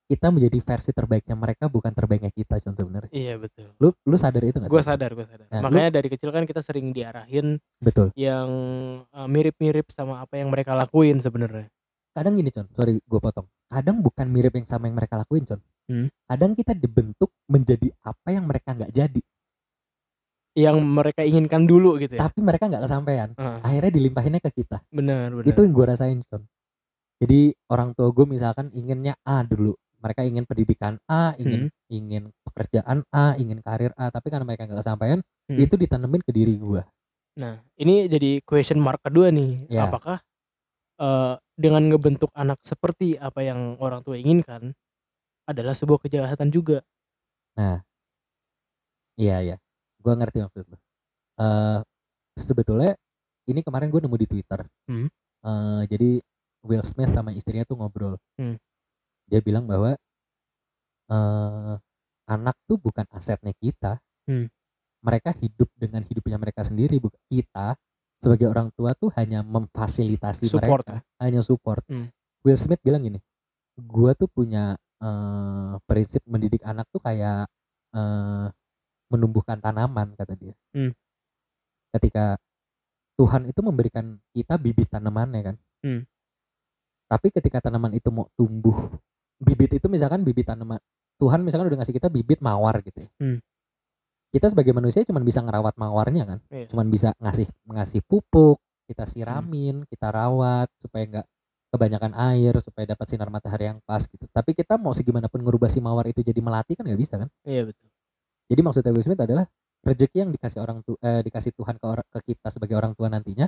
kita 0.09 0.33
menjadi 0.33 0.57
versi 0.57 0.89
terbaiknya 0.89 1.37
mereka 1.37 1.69
bukan 1.69 1.93
terbaiknya 1.93 2.33
kita 2.33 2.57
contoh 2.65 2.81
bener. 2.89 3.05
Iya 3.13 3.37
betul. 3.37 3.69
Lu 3.77 3.93
lu 4.09 4.17
sadar 4.17 4.41
itu 4.41 4.57
gak 4.57 4.65
gue 4.65 4.81
sadar 4.81 5.13
gue 5.13 5.21
sadar. 5.21 5.45
Nah, 5.53 5.61
lu- 5.61 5.65
makanya 5.69 6.01
dari 6.01 6.09
kecil 6.09 6.33
kan 6.33 6.49
kita 6.49 6.65
sering 6.65 6.89
diarahin 6.89 7.61
betul. 7.77 8.09
yang 8.17 8.49
eh, 9.05 9.27
mirip-mirip 9.29 9.85
sama 9.93 10.25
apa 10.25 10.41
yang 10.41 10.49
mereka 10.49 10.73
lakuin 10.73 11.21
sebenarnya. 11.21 11.69
Kadang 12.09 12.33
gini 12.41 12.49
con 12.49 12.65
sorry 12.73 12.97
gue 12.97 13.19
potong. 13.21 13.45
Kadang 13.69 14.01
bukan 14.01 14.25
mirip 14.33 14.57
yang 14.57 14.65
sama 14.65 14.89
yang 14.89 14.97
mereka 14.97 15.21
lakuin 15.21 15.45
con. 15.45 15.61
Hmm. 15.89 16.05
kadang 16.29 16.53
kita 16.53 16.77
dibentuk 16.77 17.33
menjadi 17.49 17.89
apa 18.05 18.29
yang 18.29 18.45
mereka 18.45 18.77
nggak 18.77 18.93
jadi. 18.93 19.21
Yang 20.53 20.77
mereka 20.85 21.21
inginkan 21.25 21.65
dulu 21.65 21.97
gitu 21.97 22.13
ya? 22.13 22.29
Tapi 22.29 22.45
mereka 22.45 22.69
nggak 22.69 22.85
kesampaian. 22.85 23.29
Heeh, 23.33 23.57
akhirnya 23.65 23.91
dilimpahinnya 23.97 24.41
ke 24.41 24.53
kita. 24.53 24.85
Benar 24.93 25.33
benar. 25.33 25.49
Itu 25.49 25.65
yang 25.65 25.73
gue 25.73 25.85
rasain 25.89 26.21
con. 26.29 26.45
Jadi 27.17 27.57
orang 27.73 27.97
tua 27.97 28.13
gue 28.13 28.25
misalkan 28.29 28.69
inginnya 28.69 29.17
A 29.25 29.41
dulu 29.41 29.73
mereka 29.99 30.23
ingin 30.23 30.43
pendidikan 30.47 30.97
A 31.05 31.35
ingin 31.35 31.67
ingin 31.87 32.31
pekerjaan 32.43 33.03
A 33.11 33.35
ingin 33.35 33.59
karir 33.59 33.91
A 33.95 34.09
tapi 34.09 34.31
karena 34.31 34.47
mereka 34.47 34.65
nggak 34.65 34.79
kesampaian 34.81 35.19
Hmm. 35.49 35.57
itu 35.57 35.73
ditanemin 35.75 36.21
ke 36.21 36.29
diri 36.29 36.55
gue 36.61 36.81
Nah, 37.39 37.57
ini 37.79 38.05
jadi 38.11 38.43
question 38.43 38.83
mark 38.83 38.99
kedua 38.99 39.31
nih. 39.31 39.65
Ya. 39.71 39.87
Apakah 39.87 40.19
eh, 40.99 41.33
dengan 41.55 41.87
ngebentuk 41.87 42.27
anak 42.35 42.59
seperti 42.61 43.15
apa 43.15 43.39
yang 43.41 43.79
orang 43.79 44.03
tua 44.03 44.19
inginkan 44.19 44.75
adalah 45.47 45.71
sebuah 45.71 46.03
kejahatan 46.03 46.51
juga? 46.51 46.83
iya 49.19 49.43
iya 49.43 49.55
gue 49.99 50.13
ngerti 50.15 50.39
maksud 50.43 50.65
lo 50.69 50.77
Eh 51.39 51.79
sebetulnya 52.35 52.95
ini 53.47 53.63
kemarin 53.63 53.87
gue 53.91 53.99
nemu 54.03 54.17
di 54.19 54.27
twitter 54.27 54.63
Hmm. 54.87 55.07
Eh, 55.39 55.81
jadi 55.87 56.19
Will 56.67 56.83
Smith 56.83 57.15
sama 57.15 57.31
istrinya 57.31 57.63
tuh 57.63 57.79
ngobrol 57.79 58.19
Hmm. 58.35 58.59
Dia 59.29 59.39
bilang 59.39 59.63
bahwa 59.63 59.93
eh 61.09 61.75
anak 62.29 62.55
tuh 62.65 62.77
bukan 62.77 63.05
asetnya 63.09 63.53
kita 63.57 63.97
Hmm. 64.29 64.45
mereka 65.01 65.33
hidup 65.33 65.65
dengan 65.73 66.05
hidupnya 66.05 66.37
mereka 66.37 66.61
sendiri 66.61 67.01
bu- 67.01 67.09
kita 67.25 67.73
sebagai 68.21 68.45
orang 68.45 68.69
tua 68.77 68.93
tuh 68.93 69.09
hanya 69.17 69.41
memfasilitasi 69.41 70.45
Support 70.53 70.85
mereka 70.85 70.95
hanya 71.17 71.41
support 71.41 71.81
Hmm. 71.89 72.13
Will 72.45 72.53
Smith 72.53 72.77
bilang 72.85 73.01
gini 73.01 73.17
gua 73.79 74.13
tuh 74.13 74.29
punya 74.29 74.77
eh, 74.99 75.73
prinsip 75.87 76.21
mendidik 76.27 76.61
anak 76.61 76.85
tuh 76.93 77.01
kayak 77.01 77.49
eh, 77.89 78.47
menumbuhkan 79.09 79.57
tanaman 79.57 80.13
kata 80.13 80.37
dia 80.37 80.53
Hmm. 80.77 80.93
ketika 81.89 82.37
Tuhan 83.17 83.49
itu 83.49 83.59
memberikan 83.65 84.21
kita 84.31 84.61
bibit 84.61 84.93
tanamannya 84.93 85.41
kan 85.41 85.55
Hmm. 85.81 86.05
tapi 87.09 87.33
ketika 87.33 87.65
tanaman 87.65 87.97
itu 87.97 88.13
mau 88.13 88.29
tumbuh 88.37 88.77
bibit 89.39 89.71
itu 89.73 89.87
misalkan 89.87 90.21
bibit 90.21 90.45
tanaman 90.45 90.79
Tuhan 91.19 91.39
misalkan 91.41 91.67
udah 91.67 91.79
ngasih 91.79 91.95
kita 91.95 92.07
bibit 92.07 92.39
mawar 92.39 92.79
gitu 92.83 93.03
ya 93.03 93.09
Hmm. 93.17 93.39
kita 94.29 94.51
sebagai 94.51 94.71
manusia 94.71 95.01
cuma 95.03 95.19
bisa 95.19 95.41
ngerawat 95.41 95.75
mawarnya 95.75 96.23
kan 96.27 96.39
Iya. 96.47 96.67
cuman 96.69 96.87
bisa 96.87 97.15
ngasih 97.17 97.47
ngasih 97.65 98.01
pupuk 98.03 98.59
kita 98.85 99.05
siramin 99.05 99.83
kita 99.87 100.09
rawat 100.09 100.69
supaya 100.77 101.03
nggak 101.05 101.25
kebanyakan 101.69 102.11
air 102.33 102.53
supaya 102.59 102.85
dapat 102.87 103.05
sinar 103.05 103.29
matahari 103.29 103.69
yang 103.69 103.79
pas 103.83 104.01
gitu 104.01 104.25
tapi 104.29 104.53
kita 104.53 104.75
mau 104.75 104.89
segimanapun 104.91 105.39
ngerubah 105.39 105.69
si 105.69 105.77
mawar 105.79 106.09
itu 106.09 106.19
jadi 106.19 106.41
melati 106.41 106.73
kan 106.73 106.83
nggak 106.83 106.97
bisa 106.97 107.15
kan 107.17 107.29
Iya 107.45 107.69
betul. 107.69 107.87
jadi 108.49 108.61
maksudnya 108.65 108.91
Will 108.91 109.05
Smith 109.05 109.21
adalah 109.21 109.45
rezeki 109.79 110.17
yang 110.19 110.31
dikasih 110.33 110.59
orang 110.59 110.83
tu, 110.83 110.99
eh, 110.99 111.23
dikasih 111.23 111.55
Tuhan 111.55 111.79
ke 111.79 111.87
ke 112.09 112.19
kita 112.33 112.51
sebagai 112.51 112.75
orang 112.75 112.91
tua 112.97 113.07
nantinya 113.07 113.47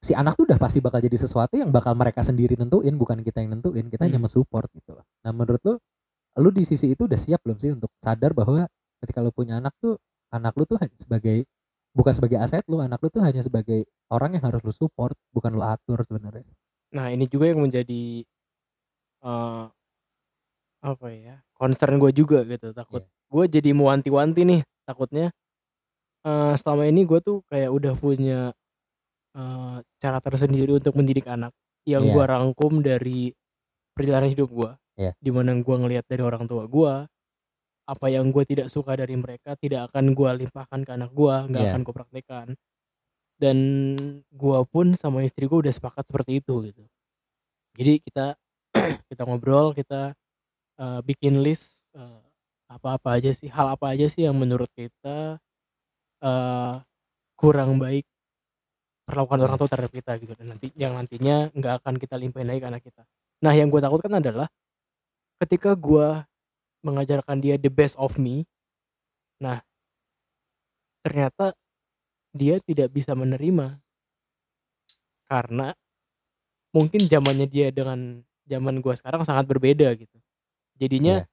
si 0.00 0.16
anak 0.16 0.32
tuh 0.34 0.48
udah 0.48 0.56
pasti 0.56 0.80
bakal 0.80 0.98
jadi 0.98 1.12
sesuatu 1.14 1.60
yang 1.60 1.68
bakal 1.68 1.92
mereka 1.92 2.24
sendiri 2.24 2.56
nentuin 2.56 2.96
bukan 2.96 3.20
kita 3.20 3.44
yang 3.44 3.52
nentuin 3.54 3.86
kita 3.86 4.08
hanya 4.08 4.16
Hmm. 4.16 4.26
mensupport 4.26 4.68
gitu 4.72 4.96
loh 4.96 5.04
nah 5.20 5.30
menurut 5.30 5.60
lu 5.60 5.74
lu 6.40 6.48
di 6.50 6.64
sisi 6.64 6.92
itu 6.92 7.04
udah 7.04 7.20
siap 7.20 7.44
belum 7.44 7.58
sih 7.60 7.70
untuk 7.76 7.92
sadar 8.00 8.32
bahwa 8.32 8.64
ketika 9.04 9.20
lu 9.20 9.28
punya 9.30 9.60
anak 9.60 9.76
tuh 9.76 10.00
anak 10.32 10.56
lu 10.56 10.64
tuh 10.64 10.80
hanya 10.80 10.96
sebagai 10.96 11.44
bukan 11.92 12.12
sebagai 12.16 12.38
aset 12.40 12.64
lu 12.64 12.80
anak 12.80 12.96
lu 13.02 13.10
tuh 13.10 13.20
hanya 13.20 13.44
sebagai 13.44 13.84
orang 14.08 14.38
yang 14.38 14.44
harus 14.46 14.62
lu 14.64 14.72
support 14.72 15.12
bukan 15.30 15.52
lu 15.52 15.60
atur 15.60 16.00
sebenarnya 16.02 16.48
Nah 16.90 17.06
ini 17.12 17.28
juga 17.28 17.46
yang 17.46 17.60
menjadi 17.62 18.24
eh 19.20 19.64
apa 20.80 21.06
ya 21.12 21.44
concern 21.52 22.00
gue 22.00 22.08
juga 22.10 22.40
gitu 22.48 22.72
takut 22.72 23.04
Iya. 23.04 23.12
gue 23.30 23.44
jadi 23.60 23.70
mewanti-wanti 23.76 24.42
nih 24.48 24.60
takutnya 24.88 25.28
eh 26.24 26.54
selama 26.56 26.88
ini 26.88 27.04
gue 27.04 27.20
tuh 27.20 27.44
kayak 27.52 27.68
udah 27.68 27.92
punya 27.94 28.56
eh 29.30 29.76
cara 30.02 30.18
tersendiri 30.18 30.74
untuk 30.74 30.94
mendidik 30.98 31.26
anak 31.30 31.54
yang 31.86 32.02
Iya. 32.06 32.12
gue 32.12 32.24
rangkum 32.26 32.72
dari 32.82 33.20
perjalanan 33.94 34.30
hidup 34.30 34.48
gue 34.50 34.70
Iya. 35.00 35.12
di 35.16 35.30
mana 35.32 35.54
gue 35.56 35.76
ngelihat 35.76 36.04
dari 36.10 36.22
orang 36.24 36.44
tua 36.50 36.66
gue 36.66 36.92
apa 37.90 38.06
yang 38.06 38.30
gue 38.30 38.44
tidak 38.46 38.70
suka 38.70 38.94
dari 38.94 39.14
mereka 39.18 39.54
tidak 39.58 39.90
akan 39.90 40.14
gue 40.14 40.30
limpahkan 40.46 40.80
ke 40.86 40.90
anak 40.94 41.10
gue 41.14 41.34
nggak 41.50 41.62
Iya. 41.62 41.70
akan 41.74 41.80
gue 41.86 41.94
praktekkan 41.94 42.48
dan 43.40 43.58
gue 44.28 44.58
pun 44.68 44.92
sama 44.94 45.24
istri 45.24 45.48
gue 45.48 45.58
udah 45.64 45.72
sepakat 45.72 46.04
seperti 46.06 46.44
itu 46.44 46.54
gitu 46.70 46.84
jadi 47.78 47.92
kita 48.02 48.26
kita 49.10 49.22
ngobrol 49.26 49.72
kita 49.74 50.12
eh, 50.78 51.00
bikin 51.06 51.40
list 51.40 51.86
eh, 51.96 52.20
apa-apa 52.70 53.18
aja 53.18 53.34
sih 53.34 53.50
hal 53.50 53.74
apa 53.74 53.90
aja 53.94 54.06
sih 54.06 54.26
yang 54.26 54.36
menurut 54.38 54.70
kita 54.74 55.40
eh 56.20 56.74
kurang 57.34 57.80
baik 57.80 58.04
perlakuan 59.10 59.42
orang 59.42 59.58
tua 59.58 59.68
terhadap 59.68 59.92
kita 59.92 60.12
gitu. 60.22 60.32
Dan 60.38 60.54
nanti 60.54 60.70
yang 60.78 60.94
nantinya 60.94 61.50
nggak 61.50 61.82
akan 61.82 61.94
kita 61.98 62.14
limpahin 62.14 62.46
lagi 62.46 62.60
ke 62.62 62.68
anak 62.70 62.82
kita. 62.86 63.02
Nah 63.42 63.52
yang 63.52 63.68
gue 63.68 63.80
takutkan 63.82 64.14
adalah 64.22 64.46
ketika 65.42 65.74
gue 65.74 66.22
mengajarkan 66.80 67.36
dia 67.42 67.60
the 67.60 67.68
best 67.68 67.98
of 68.00 68.16
me 68.16 68.48
nah 69.40 69.60
ternyata 71.00 71.56
dia 72.32 72.60
tidak 72.60 72.92
bisa 72.92 73.16
menerima 73.16 73.80
karena 75.26 75.72
mungkin 76.70 77.02
zamannya 77.06 77.46
dia 77.48 77.72
dengan 77.74 78.20
zaman 78.46 78.82
gua 78.82 78.94
sekarang 78.98 79.22
sangat 79.22 79.46
berbeda 79.46 79.90
gitu. 79.96 80.18
Jadinya 80.76 81.22
Iya. 81.22 81.28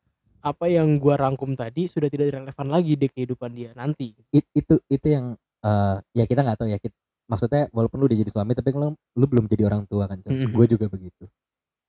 apa 0.45 0.65
yang 0.69 0.97
gua 1.01 1.17
rangkum 1.17 1.57
tadi 1.57 1.89
sudah 1.89 2.07
tidak 2.07 2.31
relevan 2.33 2.67
lagi 2.69 2.93
di 2.95 3.07
kehidupan 3.09 3.51
dia 3.53 3.71
nanti. 3.73 4.13
It- 4.33 4.49
itu 4.53 4.79
itu 4.87 5.07
yang 5.09 5.35
eh, 5.65 5.95
ya 6.15 6.23
kita 6.29 6.45
nggak 6.45 6.57
tahu 6.63 6.69
ya 6.69 6.79
kit- 6.79 6.95
maksudnya 7.27 7.67
walaupun 7.75 7.99
lu 7.99 8.05
udah 8.07 8.17
jadi 8.17 8.31
suami 8.31 8.55
tapi 8.55 8.71
lu, 8.71 8.91
lu 8.95 9.25
belum 9.27 9.45
jadi 9.45 9.67
orang 9.67 9.83
tua 9.85 10.07
kan 10.07 10.23
Mhm. 10.23 10.51
gue 10.55 10.65
juga 10.67 10.87
begitu 10.87 11.27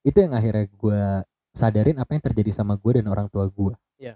itu 0.02 0.18
yang 0.18 0.34
akhirnya 0.34 0.66
gue 0.66 1.00
sadarin 1.54 1.96
apa 1.98 2.10
yang 2.14 2.22
terjadi 2.22 2.50
sama 2.52 2.74
gue 2.74 2.98
dan 3.02 3.06
orang 3.06 3.30
tua 3.30 3.46
gue 3.46 3.74
Iya. 3.98 4.14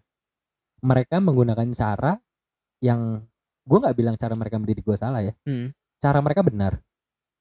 mereka 0.82 1.18
menggunakan 1.18 1.68
cara 1.74 2.18
yang 2.82 3.22
gue 3.62 3.78
nggak 3.78 3.94
bilang 3.94 4.16
cara 4.18 4.34
mereka 4.34 4.58
mendidik 4.58 4.82
gue 4.82 4.98
salah 4.98 5.22
ya 5.22 5.30
Hmm. 5.46 5.70
cara 6.02 6.18
mereka 6.18 6.42
benar 6.42 6.82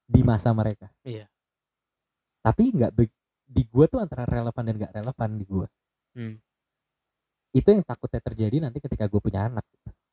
di 0.05 0.21
masa 0.21 0.53
mereka 0.53 0.89
Iya. 1.01 1.25
tapi 2.41 2.69
nggak 2.73 2.91
di 3.51 3.63
gue 3.67 3.85
tuh 3.89 3.99
antara 3.99 4.23
relevan 4.23 4.63
dan 4.63 4.75
nggak 4.77 4.93
relevan 4.93 5.29
di 5.35 5.45
gue 5.45 5.67
Hmm. 6.13 6.35
itu 7.51 7.67
yang 7.67 7.83
takutnya 7.83 8.21
terjadi 8.21 8.57
nanti 8.61 8.77
ketika 8.79 9.09
gue 9.09 9.17
punya 9.19 9.49
anak 9.49 9.65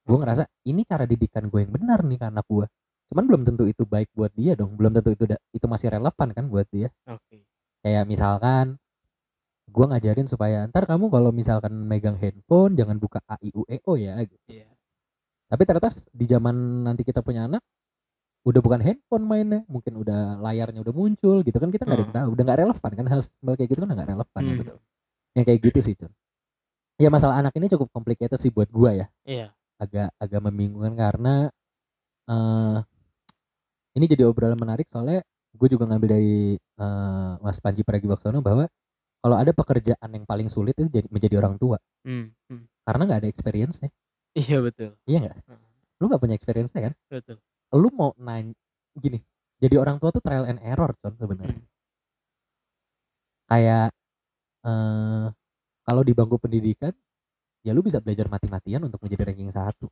gue 0.09 0.17
ngerasa 0.17 0.49
ini 0.65 0.89
cara 0.89 1.05
didikan 1.05 1.47
gue 1.47 1.61
yang 1.61 1.73
benar 1.73 2.01
nih 2.01 2.17
ke 2.17 2.27
anak 2.27 2.47
gue 2.49 2.65
cuman 3.09 3.25
belum 3.25 3.43
tentu 3.49 3.65
itu 3.65 3.83
baik 3.89 4.13
buat 4.13 4.33
dia 4.37 4.53
dong. 4.55 4.77
Belum 4.77 4.93
tentu 4.93 5.11
itu 5.13 5.25
itu 5.53 5.67
masih 5.69 5.89
relevan 5.93 6.29
kan 6.33 6.45
buat 6.49 6.69
dia. 6.69 6.89
Oke. 7.09 7.45
Kayak 7.85 8.05
misalkan 8.05 8.77
gue 9.69 9.85
ngajarin 9.85 10.25
supaya 10.25 10.65
ntar 10.69 10.89
kamu 10.89 11.13
kalau 11.13 11.29
misalkan 11.33 11.73
megang 11.85 12.17
handphone 12.17 12.73
jangan 12.73 12.97
buka 12.97 13.21
a 13.29 13.37
i 13.45 13.53
u 13.53 13.65
e 13.69 13.79
o 13.85 13.93
ya 14.01 14.17
gitu. 14.25 14.41
iya. 14.49 14.69
Tapi 15.49 15.63
ternyata 15.65 15.89
di 16.13 16.25
zaman 16.29 16.85
nanti 16.85 17.05
kita 17.05 17.21
punya 17.25 17.49
anak 17.49 17.61
udah 18.49 18.61
bukan 18.65 18.81
handphone 18.81 19.25
mainnya. 19.29 19.61
Mungkin 19.69 19.97
udah 20.01 20.41
layarnya 20.41 20.81
udah 20.85 20.95
muncul 20.97 21.41
gitu 21.45 21.57
kan 21.61 21.69
kita 21.73 21.85
nggak 21.89 21.97
ada 21.97 22.05
yang 22.05 22.13
Hmm. 22.13 22.21
tahu. 22.25 22.29
Udah 22.37 22.43
nggak 22.49 22.59
relevan 22.65 22.91
kan 22.97 23.07
hal 23.13 23.21
hal 23.25 23.55
kayak 23.57 23.69
gitu 23.73 23.81
kan 23.85 23.89
nggak 23.93 24.11
relevan 24.13 24.43
Hmm. 24.45 24.59
betul 24.61 24.79
yang 25.37 25.45
kayak 25.47 25.61
gitu 25.71 25.79
sih 25.85 25.95
Cun. 25.95 26.13
Ya 26.99 27.09
masalah 27.15 27.39
anak 27.39 27.55
ini 27.55 27.71
cukup 27.71 27.89
complicated 27.95 28.41
sih 28.43 28.51
buat 28.51 28.67
gua 28.75 28.91
ya. 28.91 29.07
Iya. 29.23 29.55
Agak 29.79 30.11
agak 30.19 30.41
membingungkan 30.43 30.99
karena 30.99 31.35
eh 32.29 32.77
ini 33.99 34.07
jadi 34.07 34.25
obrolan 34.31 34.57
menarik 34.57 34.87
soalnya 34.89 35.21
gue 35.53 35.69
juga 35.69 35.85
ngambil 35.91 36.09
dari 36.09 36.55
eh, 36.57 37.33
Mas 37.43 37.59
Panji 37.59 37.83
Pragiwaksono 37.83 38.39
bahwa 38.41 38.71
kalau 39.19 39.35
ada 39.37 39.51
pekerjaan 39.51 40.09
yang 40.15 40.23
paling 40.25 40.47
sulit 40.47 40.79
itu 40.79 40.87
jadi 40.87 41.11
menjadi 41.11 41.43
orang 41.43 41.59
tua 41.59 41.77
Hmm. 42.07 42.31
Hmm. 42.49 42.65
karena 42.87 43.03
nggak 43.05 43.21
ada 43.27 43.29
experience-nya 43.29 43.91
iya 44.39 44.63
betul 44.63 44.95
iya 45.05 45.19
nggak 45.27 45.37
Hmm. 45.51 45.59
lu 45.99 46.05
nggak 46.07 46.23
punya 46.23 46.35
experience-nya 46.39 46.81
kan 46.91 46.95
betul 47.11 47.37
lu 47.75 47.89
mau 47.93 48.15
nanya 48.17 48.55
gini 48.95 49.19
jadi 49.59 49.75
orang 49.83 49.99
tua 49.99 50.15
tuh 50.15 50.23
trial 50.23 50.47
and 50.47 50.63
error 50.63 50.95
con 51.03 51.19
sebenarnya 51.19 51.59
Hmm. 51.59 51.67
kayak 53.49 53.89
eh 54.69 55.27
kalau 55.87 56.03
di 56.05 56.13
bangku 56.13 56.37
pendidikan 56.37 56.93
ya 57.65 57.73
lu 57.75 57.81
bisa 57.83 57.99
belajar 58.05 58.29
mati-matian 58.31 58.85
untuk 58.87 59.01
menjadi 59.03 59.33
ranking 59.33 59.51
satu 59.51 59.89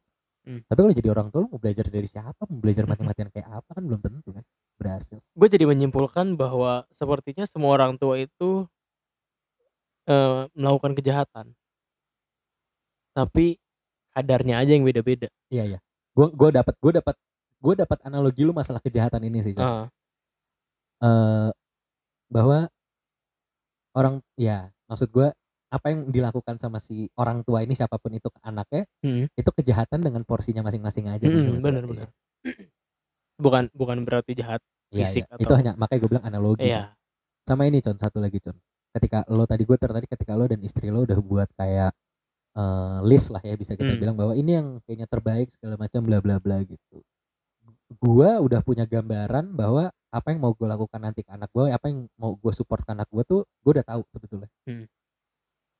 Hmm. 0.46 0.62
tapi 0.70 0.78
kalau 0.78 0.94
jadi 0.94 1.08
orang 1.10 1.28
tua 1.34 1.42
lu 1.42 1.50
mau 1.50 1.58
belajar 1.58 1.90
dari 1.90 2.06
siapa? 2.06 2.46
Mau 2.46 2.62
belajar 2.62 2.86
mati-matian 2.86 3.34
kayak 3.34 3.50
apa? 3.50 3.70
Kan 3.74 3.82
belum 3.82 3.98
tentu 3.98 4.30
kan 4.30 4.46
berhasil. 4.78 5.18
Gue 5.34 5.48
jadi 5.50 5.66
menyimpulkan 5.66 6.38
bahwa 6.38 6.86
sepertinya 6.94 7.42
semua 7.50 7.74
orang 7.74 7.98
tua 7.98 8.22
itu 8.22 8.70
eh, 10.06 10.46
melakukan 10.54 10.94
kejahatan. 10.94 11.50
Tapi 13.10 13.58
kadarnya 14.16 14.62
aja 14.62 14.72
yang 14.72 14.86
beda-beda. 14.86 15.28
Iya 15.52 15.76
iya. 15.76 15.78
Gua 16.16 16.32
gua 16.32 16.48
dapat 16.48 16.74
gua 16.80 16.92
dapat 16.96 17.16
gua 17.60 17.74
dapat 17.76 17.98
analogi 18.08 18.42
lu 18.46 18.56
masalah 18.56 18.80
kejahatan 18.80 19.20
ini 19.28 19.44
sih. 19.44 19.52
Ah, 19.60 19.90
eh 21.04 21.50
bahwa 22.32 22.70
orang 23.92 24.24
ya 24.40 24.72
maksud 24.88 25.12
gua 25.12 25.36
apa 25.68 25.86
yang 25.88 26.08
dilakukan 26.08 26.56
sama 26.56 26.78
si 26.78 27.10
orang 27.14 27.42
tua 27.42 27.60
ini 27.60 27.72
siapa 27.72 27.96
pun 27.96 28.10
itu 28.10 28.26
ke 28.26 28.38
anaknya 28.40 28.86
hmm. 29.00 29.32
itu 29.32 29.50
kejahatan 29.52 30.00
dengan 30.00 30.22
porsinya 30.22 30.62
masing-masing 30.62 31.06
aja 31.06 31.20
kan 31.20 31.28
Mm-mm, 31.28 31.42
sebetulnya. 31.52 31.64
benar-benar. 31.82 32.08
bukan 33.36 33.64
bukan 33.72 33.98
berarti 34.02 34.32
jahat 34.34 34.62
Iya, 34.88 35.02
fisik 35.02 35.22
itu 35.34 35.44
atau- 35.44 35.58
hanya 35.58 35.74
makanya 35.74 35.98
gue 35.98 36.10
bilang 36.10 36.24
analogi 36.24 36.62
iya 36.64 36.94
sama 37.42 37.66
ini 37.66 37.78
con 37.78 37.94
satu 37.94 38.18
lagi 38.18 38.38
con 38.38 38.54
ketika 38.92 39.26
lo 39.28 39.44
tadi 39.44 39.62
gue 39.62 39.74
tertarik 39.74 40.06
ketika 40.06 40.32
lo 40.32 40.46
dan 40.46 40.62
istri 40.62 40.88
lo 40.88 41.02
udah 41.02 41.18
buat 41.18 41.50
kayak 41.52 41.90
eh, 42.54 42.98
list 43.02 43.28
lah 43.28 43.42
ya 43.42 43.54
bisa 43.54 43.74
kita 43.74 43.92
Hmm. 43.92 44.00
bilang 44.00 44.16
bahwa 44.16 44.32
ini 44.32 44.50
yang 44.54 44.68
kayaknya 44.80 45.04
terbaik 45.04 45.50
segala 45.50 45.74
macam 45.76 46.00
bla 46.00 46.18
bla 46.18 46.38
bla 46.38 46.62
gitu 46.62 47.02
gua 47.96 48.38
udah 48.38 48.60
punya 48.60 48.82
gambaran 48.84 49.52
bahwa 49.52 49.90
apa 50.08 50.26
yang 50.28 50.40
mau 50.40 50.50
gue 50.50 50.64
lakukan 50.64 50.98
nanti 50.98 51.20
ke 51.20 51.30
anak 51.30 51.50
gue 51.50 51.68
apa 51.68 51.86
yang 51.86 52.08
mau 52.14 52.32
gue 52.32 52.50
support 52.50 52.82
ke 52.82 52.90
anak 52.90 53.06
gue 53.06 53.22
tuh 53.22 53.40
gue 53.44 53.70
udah 53.72 53.84
tahu 53.84 54.02
sebetulnya 54.08 54.48
Hmm. 54.64 54.86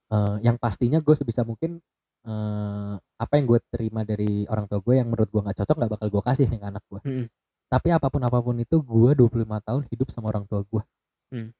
Eh, 0.06 0.36
yang 0.46 0.54
pastinya 0.54 1.02
gue 1.02 1.14
sebisa 1.18 1.42
mungkin 1.42 1.82
eh, 2.22 2.94
apa 2.94 3.32
yang 3.34 3.46
gue 3.50 3.58
terima 3.74 4.06
dari 4.06 4.46
orang 4.46 4.70
tua 4.70 4.78
gue 4.78 4.94
yang 5.02 5.10
menurut 5.10 5.26
gue 5.26 5.42
nggak 5.42 5.58
cocok 5.58 5.76
nggak 5.82 5.92
bakal 5.98 6.08
gue 6.14 6.22
kasih 6.22 6.46
nih 6.46 6.58
ke 6.62 6.66
anak 6.70 6.84
gue 6.86 7.00
Mm-mm. 7.02 7.26
tapi 7.66 7.90
apa 7.90 8.06
pun 8.06 8.22
apa 8.22 8.38
pun 8.38 8.54
itu 8.54 8.78
gue 8.86 9.10
25 9.18 9.42
tahun 9.66 9.82
hidup 9.90 10.08
sama 10.14 10.30
orang 10.30 10.46
tua 10.46 10.62
gue 10.62 10.82
Hmm. 11.26 11.50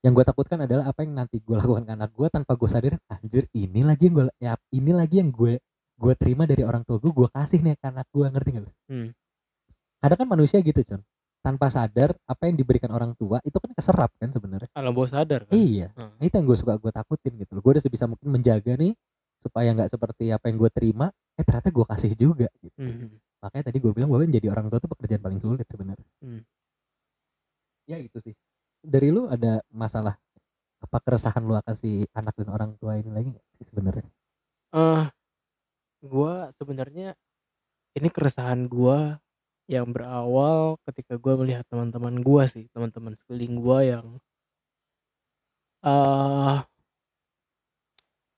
yang 0.00 0.16
gue 0.16 0.24
takutkan 0.24 0.64
adalah 0.64 0.88
apa 0.88 1.04
yang 1.04 1.12
nanti 1.20 1.36
gue 1.36 1.52
lakukan 1.52 1.84
ke 1.84 1.92
anak 2.00 2.16
gue 2.16 2.26
tanpa 2.32 2.56
gue 2.56 2.64
sadarin 2.64 2.96
anjir 3.12 3.44
ini 3.52 3.84
lagi 3.84 4.08
yang 4.08 4.14
gue 4.16 4.24
ya 4.40 4.52
ini 4.72 4.92
lagi 4.96 5.20
yang 5.20 5.28
gue 5.28 5.60
gue 6.00 6.12
terima 6.16 6.48
dari 6.48 6.64
orang 6.64 6.80
tua 6.80 6.96
gue 6.96 7.12
gue 7.12 7.28
kasih 7.28 7.60
nih 7.60 7.76
ke 7.76 7.92
anak 7.92 8.08
gue 8.08 8.24
ngerti 8.24 8.48
gak 8.56 8.64
lu? 8.64 8.72
Hmm. 8.88 9.08
kadang 10.00 10.18
kan 10.24 10.28
manusia 10.32 10.64
gitu 10.64 10.80
con 10.80 11.04
tanpa 11.46 11.70
sadar 11.70 12.10
apa 12.26 12.50
yang 12.50 12.58
diberikan 12.58 12.90
orang 12.90 13.14
tua 13.14 13.38
itu 13.46 13.54
kan 13.62 13.70
keserap 13.70 14.10
kan 14.18 14.34
sebenarnya. 14.34 14.66
Alam 14.74 14.90
bawah 14.90 15.06
sadar 15.06 15.46
kan? 15.46 15.54
Iya. 15.54 15.94
Hmm. 15.94 16.18
Nah, 16.18 16.24
itu 16.26 16.34
yang 16.34 16.46
gue 16.50 16.58
suka 16.58 16.74
gue 16.74 16.90
takutin 16.90 17.38
gitu 17.38 17.54
loh. 17.54 17.62
Gue 17.62 17.78
udah 17.78 17.84
sebisa 17.86 18.10
mungkin 18.10 18.34
menjaga 18.34 18.74
nih 18.74 18.98
supaya 19.38 19.70
nggak 19.70 19.86
seperti 19.86 20.34
apa 20.34 20.50
yang 20.50 20.58
gue 20.58 20.70
terima 20.74 21.06
eh 21.38 21.44
ternyata 21.46 21.70
gue 21.70 21.86
kasih 21.86 22.12
juga 22.18 22.50
gitu. 22.58 22.74
Hmm. 22.82 23.14
makanya 23.36 23.68
tadi 23.70 23.78
gue 23.78 23.92
bilang 23.94 24.10
bahwa 24.10 24.26
menjadi 24.26 24.48
orang 24.50 24.66
tua 24.72 24.80
itu 24.82 24.88
pekerjaan 24.90 25.22
paling 25.22 25.38
sulit 25.38 25.66
sebenarnya. 25.70 26.10
Hmm. 26.18 26.42
ya 27.86 28.02
itu 28.02 28.18
sih. 28.18 28.34
Dari 28.82 29.14
lu 29.14 29.30
ada 29.30 29.62
masalah 29.70 30.18
apa 30.82 30.98
keresahan 30.98 31.46
lu 31.46 31.54
akan 31.54 31.74
si 31.78 32.10
anak 32.10 32.34
dan 32.34 32.50
orang 32.50 32.74
tua 32.80 32.98
ini 32.98 33.10
lagi 33.14 33.28
nggak 33.30 33.44
sih 33.62 33.66
sebenarnya? 33.70 34.08
Eh 34.74 35.04
gua 36.02 36.50
sebenarnya 36.58 37.14
ini 37.94 38.08
keresahan 38.10 38.66
gua 38.66 39.22
yang 39.66 39.90
berawal 39.90 40.78
ketika 40.86 41.18
gua 41.18 41.34
melihat 41.38 41.66
teman-teman 41.66 42.22
gua 42.22 42.46
sih 42.46 42.66
teman-teman 42.70 43.18
sekeliling 43.18 43.54
gua 43.58 43.78
yang 43.82 44.06
eh 45.86 46.58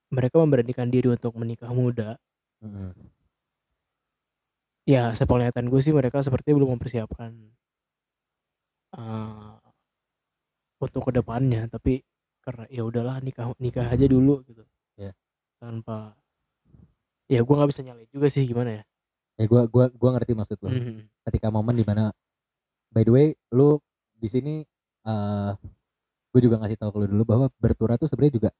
mereka 0.08 0.40
memberanikan 0.40 0.88
diri 0.88 1.12
untuk 1.12 1.36
menikah 1.36 1.68
muda 1.72 2.16
Mm-mm. 2.64 2.92
ya 4.88 5.12
sepenglihatan 5.12 5.68
gue 5.68 5.80
sih 5.84 5.92
mereka 5.92 6.24
seperti 6.24 6.56
belum 6.56 6.76
mempersiapkan 6.80 7.32
eh 8.96 9.52
untuk 10.80 11.02
ke 11.10 11.12
depannya 11.20 11.68
tapi 11.68 12.00
karena 12.40 12.64
ya 12.72 12.82
udahlah 12.86 13.20
nikah 13.20 13.52
nikah 13.60 13.86
aja 13.92 14.06
dulu 14.08 14.40
gitu 14.48 14.64
Ya. 14.98 15.14
tanpa 15.62 16.18
ya 17.30 17.38
gue 17.46 17.54
nggak 17.54 17.70
bisa 17.70 17.86
nyalain 17.86 18.10
juga 18.10 18.26
sih 18.26 18.42
gimana 18.42 18.82
ya 18.82 18.84
ya 19.38 19.46
gue 19.46 19.62
gua 19.70 19.86
gua 19.94 20.10
ngerti 20.18 20.34
maksud 20.34 20.58
lu 20.60 20.68
Mhm. 20.68 20.94
ketika 21.24 21.48
momen 21.48 21.72
di 21.72 21.86
mana 21.86 22.10
by 22.90 23.02
the 23.02 23.12
way 23.12 23.26
lu 23.54 23.78
di 24.14 24.26
sini 24.26 24.54
eh 25.04 25.52
gue 26.28 26.40
juga 26.42 26.58
ngasih 26.58 26.76
tahu 26.76 26.90
ke 26.90 26.98
lu 27.00 27.06
dulu 27.08 27.24
bahwa 27.24 27.46
bertura 27.56 27.94
tuh 27.96 28.10
sebenarnya 28.10 28.34
juga 28.34 28.50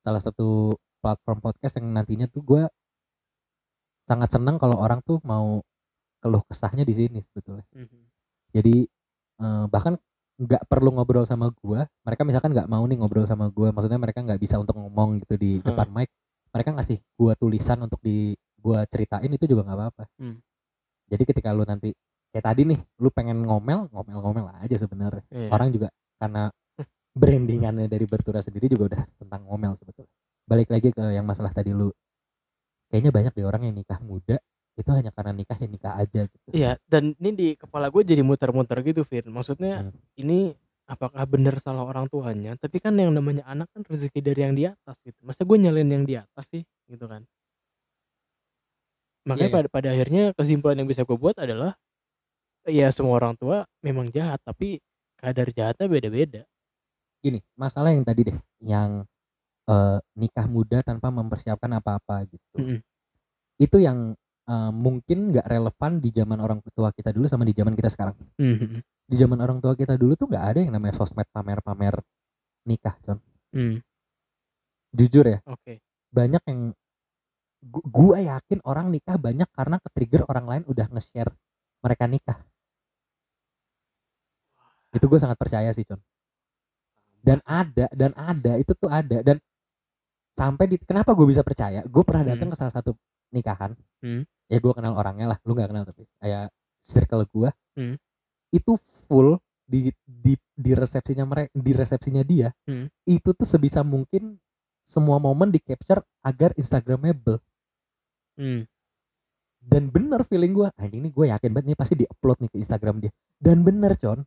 salah 0.00 0.22
satu 0.22 0.72
platform 0.98 1.38
podcast 1.42 1.76
yang 1.76 1.90
nantinya 1.90 2.26
tuh 2.26 2.40
gue 2.40 2.62
sangat 4.08 4.32
senang 4.32 4.56
kalau 4.56 4.80
orang 4.80 5.04
tuh 5.04 5.20
mau 5.22 5.60
keluh 6.18 6.42
kesahnya 6.48 6.82
di 6.82 6.94
sini 6.96 7.20
sebetulnya 7.28 7.66
Mhm. 7.74 8.00
jadi 8.54 8.76
eh, 9.38 9.64
bahkan 9.70 9.94
nggak 10.38 10.70
perlu 10.70 10.94
ngobrol 10.94 11.26
sama 11.26 11.50
gua 11.50 11.86
mereka 12.02 12.22
misalkan 12.22 12.54
nggak 12.54 12.70
mau 12.70 12.86
nih 12.86 12.94
ngobrol 12.98 13.26
sama 13.26 13.50
gua 13.50 13.74
maksudnya 13.74 13.98
mereka 13.98 14.22
nggak 14.22 14.38
bisa 14.38 14.54
untuk 14.56 14.78
ngomong 14.78 15.18
gitu 15.22 15.34
di 15.34 15.58
Hmm. 15.58 15.66
depan 15.66 15.88
mic 15.90 16.08
mereka 16.54 16.70
ngasih 16.74 16.98
gua 17.18 17.34
tulisan 17.34 17.78
untuk 17.82 17.98
di 18.00 18.34
gua 18.58 18.84
ceritain 18.84 19.28
itu 19.28 19.44
juga 19.46 19.62
nggak 19.64 19.78
apa-apa 19.78 20.04
Hmm. 20.18 20.36
jadi 21.06 21.22
ketika 21.24 21.54
lu 21.54 21.62
nanti 21.62 21.94
kayak 22.28 22.44
tadi 22.44 22.62
nih 22.68 22.80
lu 22.98 23.08
pengen 23.08 23.40
ngomel 23.42 23.88
ngomel-ngomel 23.88 24.46
aja 24.60 24.76
sebenarnya 24.76 25.24
Iya. 25.32 25.48
orang 25.48 25.68
juga 25.70 25.88
karena 26.18 26.50
brandingannya 27.14 27.86
dari 27.88 28.04
bertura 28.04 28.38
sendiri 28.38 28.68
juga 28.68 28.94
udah 28.94 29.02
tentang 29.16 29.42
ngomel 29.48 29.74
sebetulnya 29.74 30.12
balik 30.44 30.68
lagi 30.68 30.88
ke 30.92 31.02
yang 31.12 31.24
masalah 31.24 31.50
tadi 31.50 31.72
lu 31.72 31.90
kayaknya 32.88 33.10
banyak 33.10 33.32
deh 33.34 33.44
orang 33.44 33.62
yang 33.68 33.74
nikah 33.74 33.98
muda 34.00 34.36
itu 34.78 34.90
hanya 34.94 35.10
karena 35.10 35.34
nikah 35.34 35.58
ya 35.58 35.66
nikah 35.66 35.94
aja 35.98 36.20
gitu 36.30 36.48
Iya, 36.54 36.78
dan 36.86 37.12
ini 37.18 37.30
di 37.34 37.48
kepala 37.58 37.90
gue 37.90 38.06
jadi 38.06 38.22
muter-muter 38.22 38.78
gitu, 38.86 39.02
Vin. 39.02 39.26
Maksudnya 39.26 39.82
Hmm. 39.82 39.92
ini 40.14 40.54
apakah 40.86 41.26
benar 41.26 41.58
salah 41.58 41.82
orang 41.82 42.06
tuanya? 42.06 42.54
Tapi 42.54 42.78
kan 42.78 42.94
yang 42.94 43.10
namanya 43.10 43.42
anak 43.44 43.66
kan 43.74 43.82
rezeki 43.82 44.22
dari 44.22 44.40
yang 44.46 44.54
di 44.54 44.70
atas 44.70 44.94
gitu. 45.02 45.18
Masa 45.26 45.42
gue 45.42 45.58
nyalain 45.58 45.90
yang 45.90 46.06
di 46.06 46.14
atas 46.14 46.46
sih, 46.46 46.62
gitu 46.86 47.10
kan? 47.10 47.26
Makanya 49.28 49.44
Iya, 49.44 49.52
iya. 49.52 49.56
pada 49.60 49.68
pada 49.68 49.88
akhirnya 49.92 50.24
kesimpulan 50.32 50.76
yang 50.80 50.88
bisa 50.88 51.04
gue 51.04 51.18
buat 51.20 51.36
adalah 51.36 51.76
ya 52.64 52.88
semua 52.88 53.20
orang 53.20 53.36
tua 53.36 53.68
memang 53.80 54.08
jahat, 54.08 54.40
tapi 54.42 54.80
kadar 55.16 55.52
jahatnya 55.52 55.86
beda-beda. 55.86 56.42
gini 57.18 57.42
masalah 57.58 57.90
yang 57.90 58.06
tadi 58.06 58.30
deh 58.30 58.38
yang 58.62 59.02
eh, 59.66 59.98
nikah 60.14 60.46
muda 60.46 60.86
tanpa 60.86 61.10
mempersiapkan 61.10 61.66
apa-apa 61.76 62.22
gitu 62.30 62.56
Mm-mm. 62.62 62.78
itu 63.58 63.76
yang 63.82 64.14
eh, 64.46 64.70
mungkin 64.70 65.34
nggak 65.34 65.50
relevan 65.50 65.98
di 65.98 66.14
zaman 66.14 66.38
orang 66.38 66.62
tua 66.70 66.94
kita 66.94 67.10
dulu 67.10 67.26
sama 67.26 67.42
di 67.42 67.50
zaman 67.52 67.74
kita 67.74 67.90
sekarang 67.90 68.14
Mhm. 68.38 68.80
di 69.10 69.16
zaman 69.18 69.34
orang 69.42 69.58
tua 69.58 69.74
kita 69.74 69.98
dulu 69.98 70.14
tuh 70.14 70.30
nggak 70.30 70.44
ada 70.46 70.58
yang 70.62 70.70
namanya 70.70 70.94
sosmed 70.94 71.26
pamer-pamer 71.34 71.98
nikah 72.64 72.94
con 73.02 73.18
Hmm, 73.50 73.82
jujur 74.94 75.26
ya 75.26 75.38
Oke. 75.50 75.82
banyak 76.14 76.42
yang 76.46 76.60
gu- 77.60 77.86
gua 77.86 78.18
yakin 78.18 78.62
orang 78.64 78.88
nikah 78.88 79.16
banyak 79.16 79.48
karena 79.50 79.76
ke-trigger 79.82 80.22
orang 80.26 80.46
lain 80.46 80.62
udah 80.66 80.86
nge-share 80.88 81.32
mereka 81.80 82.04
nikah 82.06 82.38
itu 84.88 85.04
gue 85.04 85.20
sangat 85.20 85.36
percaya 85.36 85.68
sih 85.70 85.84
con 85.84 86.00
dan 87.20 87.44
ada 87.44 87.86
dan 87.92 88.16
ada 88.16 88.56
itu 88.56 88.72
tuh 88.72 88.88
ada 88.88 89.20
dan 89.20 89.36
sampai 90.32 90.64
di 90.64 90.76
kenapa 90.80 91.12
gue 91.12 91.26
bisa 91.28 91.44
percaya 91.44 91.84
gue 91.84 92.02
pernah 92.06 92.24
datang 92.24 92.48
Hmm. 92.48 92.54
ke 92.54 92.58
salah 92.58 92.74
satu 92.74 92.96
nikahan 93.30 93.76
Hmm. 94.00 94.24
ya 94.48 94.56
gue 94.56 94.72
kenal 94.72 94.96
orangnya 94.96 95.28
lah 95.28 95.38
lu 95.44 95.52
nggak 95.52 95.68
kenal 95.68 95.84
tapi 95.84 96.08
kayak 96.18 96.48
circle 96.80 97.26
gue 97.28 97.50
Hmm. 97.76 97.94
itu 98.48 98.72
full 98.80 99.36
di 99.68 99.92
di 100.02 100.32
di 100.56 100.72
resepsinya 100.72 101.28
mereka 101.28 101.52
di 101.52 101.72
resepsinya 101.76 102.22
dia 102.24 102.48
Hmm. 102.64 102.88
itu 103.04 103.36
tuh 103.36 103.44
sebisa 103.44 103.84
mungkin 103.84 104.40
semua 104.80 105.20
momen 105.20 105.52
di 105.52 105.60
capture 105.60 106.00
agar 106.24 106.56
instagramable 106.56 107.44
Hmm. 108.38 108.62
dan 109.58 109.90
bener 109.90 110.22
feeling 110.22 110.54
gue 110.54 110.70
anjing 110.78 111.02
ini 111.02 111.10
gue 111.10 111.26
yakin 111.34 111.50
banget 111.50 111.66
nih 111.74 111.78
pasti 111.78 111.94
di 111.98 112.06
upload 112.06 112.38
nih 112.38 112.50
ke 112.54 112.56
instagram 112.62 113.02
dia. 113.02 113.10
Dan 113.36 113.66
bener 113.66 113.98
con. 113.98 114.22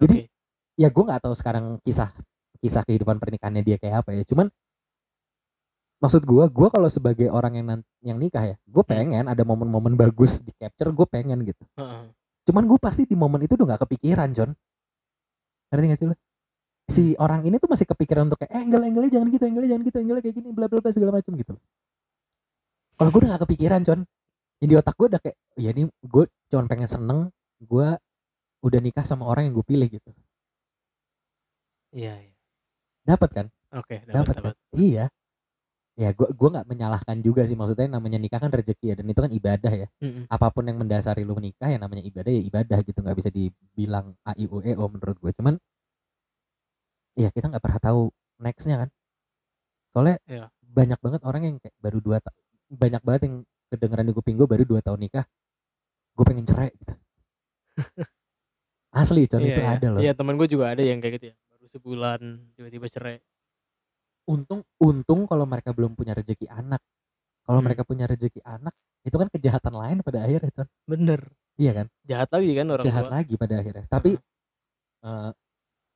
Jadi, 0.00 0.24
Oke. 0.24 0.32
ya 0.80 0.88
gue 0.88 1.04
nggak 1.04 1.20
tahu 1.22 1.34
sekarang 1.36 1.78
kisah 1.84 2.10
kisah 2.64 2.82
kehidupan 2.82 3.20
pernikahannya 3.20 3.60
dia 3.60 3.76
kayak 3.76 4.02
apa 4.02 4.16
ya. 4.16 4.24
Cuman 4.24 4.48
maksud 6.04 6.24
gue 6.28 6.44
gue 6.52 6.68
kalau 6.68 6.88
sebagai 6.92 7.32
orang 7.32 7.52
yang 7.56 7.66
yang 8.04 8.18
nikah 8.20 8.44
ya 8.44 8.56
gue 8.60 8.84
pengen 8.84 9.24
ada 9.24 9.40
momen-momen 9.40 9.96
bagus 9.96 10.44
di 10.44 10.52
capture 10.52 10.92
gue 10.92 11.06
pengen 11.08 11.40
gitu. 11.48 11.64
Heeh. 11.80 12.12
cuman 12.44 12.68
gue 12.68 12.76
pasti 12.76 13.08
di 13.08 13.16
momen 13.16 13.40
itu 13.40 13.56
udah 13.56 13.72
nggak 13.72 13.88
kepikiran 13.88 14.28
John 14.36 14.52
ngerti 15.72 15.86
gak 15.88 15.98
sih 15.98 16.06
lo 16.12 16.14
si 16.84 17.04
orang 17.16 17.48
ini 17.48 17.56
tuh 17.56 17.72
masih 17.72 17.88
kepikiran 17.88 18.28
untuk 18.28 18.36
kayak 18.36 18.52
eh 18.52 18.60
angle 18.68 18.84
angle 18.84 19.08
jangan 19.08 19.32
gitu 19.32 19.44
angle 19.48 19.64
jangan 19.64 19.82
gitu 19.88 19.96
angle 20.04 20.20
kayak 20.20 20.34
gini 20.36 20.48
bla 20.52 20.68
bla 20.68 20.84
bla 20.84 20.92
segala 20.92 21.16
macam 21.16 21.32
gitu 21.40 21.56
kalau 22.94 23.08
gue 23.10 23.20
udah 23.24 23.30
gak 23.36 23.42
kepikiran 23.48 23.82
John 23.82 24.00
yang 24.62 24.68
di 24.70 24.76
otak 24.78 24.94
gue 24.96 25.06
udah 25.10 25.20
kayak 25.20 25.36
ya 25.58 25.70
ini 25.74 25.82
gue 25.86 26.24
cuman 26.50 26.66
pengen 26.70 26.88
seneng 26.88 27.18
gue 27.60 27.88
udah 28.64 28.80
nikah 28.80 29.04
sama 29.04 29.28
orang 29.28 29.50
yang 29.50 29.54
gue 29.58 29.66
pilih 29.66 29.88
gitu. 29.90 30.10
Iya, 31.94 32.14
iya. 32.18 32.34
dapat 33.06 33.30
kan? 33.30 33.46
Oke, 33.74 34.02
dapat 34.08 34.34
dapat 34.34 34.34
kan? 34.40 34.54
iya. 34.74 35.06
Ya 35.94 36.10
gue 36.10 36.26
gua 36.34 36.50
nggak 36.58 36.66
menyalahkan 36.66 37.22
juga 37.22 37.46
sih 37.46 37.54
maksudnya 37.54 37.86
namanya 37.86 38.18
nikah 38.18 38.42
kan 38.42 38.50
rezeki 38.50 38.90
ya 38.90 38.94
dan 38.98 39.06
itu 39.06 39.20
kan 39.22 39.30
ibadah 39.30 39.72
ya. 39.86 39.88
Mm-mm. 40.02 40.26
apa 40.26 40.50
pun 40.50 40.66
yang 40.66 40.74
mendasari 40.82 41.22
lu 41.22 41.38
menikah 41.38 41.70
ya 41.70 41.78
namanya 41.78 42.02
ibadah 42.02 42.32
ya 42.34 42.42
ibadah 42.42 42.78
gitu 42.82 42.98
nggak 42.98 43.14
bisa 43.14 43.30
dibilang 43.30 44.10
a 44.26 44.34
i 44.34 44.50
u 44.50 44.58
e 44.58 44.74
o 44.74 44.84
menurut 44.90 45.14
gue 45.22 45.30
cuman 45.38 45.54
ya 47.14 47.30
kita 47.30 47.46
nggak 47.46 47.62
pernah 47.62 47.78
tahu 47.78 48.00
nextnya 48.42 48.76
kan? 48.82 48.90
Soalnya 49.94 50.16
Iya. 50.26 50.46
banyak 50.66 50.98
banget 50.98 51.20
orang 51.22 51.42
yang 51.46 51.56
kayak 51.62 51.76
baru 51.78 51.98
dua 52.02 52.18
ta- 52.18 52.34
banyak 52.66 53.00
banget 53.00 53.22
yang 53.24 53.36
kedengeran 53.68 54.06
di 54.06 54.14
kuping 54.14 54.36
gue 54.36 54.46
baru 54.46 54.62
dua 54.62 54.80
tahun 54.80 55.00
nikah 55.00 55.26
gue 56.14 56.24
pengen 56.24 56.44
cerai 56.44 56.70
gitu 56.72 56.94
asli 58.94 59.26
con 59.26 59.42
Iya, 59.42 59.50
itu 59.50 59.60
iya. 59.60 59.70
ada 59.72 59.86
loh 59.90 60.00
Iya, 60.00 60.12
teman 60.14 60.34
gue 60.34 60.46
juga 60.46 60.70
ada 60.70 60.80
yang 60.80 60.98
kayak 60.98 61.14
gitu 61.18 61.26
ya. 61.28 61.36
Baru 61.48 61.66
sebulan 61.66 62.20
tiba-tiba 62.54 62.86
cerai. 62.88 63.18
untung 64.24 64.64
untung 64.78 65.26
kalau 65.26 65.44
mereka 65.44 65.70
belum 65.70 65.92
punya 65.92 66.16
rezeki 66.16 66.48
anak 66.48 66.80
kalau 67.42 67.60
Hmm. 67.60 67.68
mereka 67.68 67.84
punya 67.84 68.08
rezeki 68.08 68.40
anak 68.40 68.72
itu 69.02 69.12
kan 69.12 69.28
kejahatan 69.28 69.74
lain 69.74 69.96
pada 70.00 70.24
akhirnya 70.24 70.48
con 70.50 70.64
Bener. 70.82 71.20
iya 71.54 71.72
kan 71.74 71.86
Jahat 72.02 72.32
lagi 72.32 72.50
kan 72.50 72.66
orang 72.66 72.84
jahat 72.84 73.04
tua. 73.04 73.12
lagi 73.12 73.34
pada 73.36 73.54
akhirnya 73.58 73.84
tapi 73.84 74.16
eh 75.02 75.30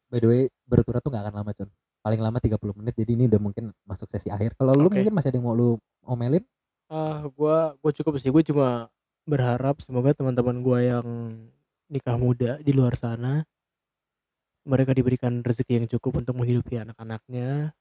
by 0.07 0.18
the 0.18 0.28
way 0.28 0.42
berturut 0.62 1.00
tuh 1.00 1.09
gak 1.09 1.24
akan 1.24 1.40
lama 1.40 1.57
con 1.57 1.72
paling 1.98 2.20
lama 2.20 2.37
30 2.37 2.52
menit 2.74 2.94
jadi 2.94 3.11
ini 3.11 3.24
udah 3.26 3.40
mungkin 3.40 3.64
masuk 3.83 4.12
sesi 4.12 4.28
akhir 4.28 4.52
kalau 4.54 4.76
lu 4.76 4.92
Oke. 4.92 5.00
mungkin 5.00 5.14
masih 5.14 5.33
ada 5.33 5.40
yang 5.40 5.48
mau 5.48 5.57
lu 5.57 5.81
omelin 6.04 6.44
Ah, 6.88 7.24
gua 7.37 7.77
gua 7.79 7.92
cukup 7.92 8.16
sih. 8.16 8.33
Gue 8.33 8.40
cuma 8.42 8.88
berharap 9.29 9.85
semoga 9.85 10.16
teman-teman 10.16 10.64
gua 10.64 10.79
yang 10.81 11.05
nikah 11.88 12.16
muda 12.16 12.57
di 12.61 12.72
luar 12.72 12.96
sana 12.96 13.44
mereka 14.64 14.92
diberikan 14.92 15.40
rezeki 15.40 15.81
yang 15.81 15.88
cukup 15.88 16.20
untuk 16.20 16.37
menghidupi 16.37 16.77
anak-anaknya 16.77 17.72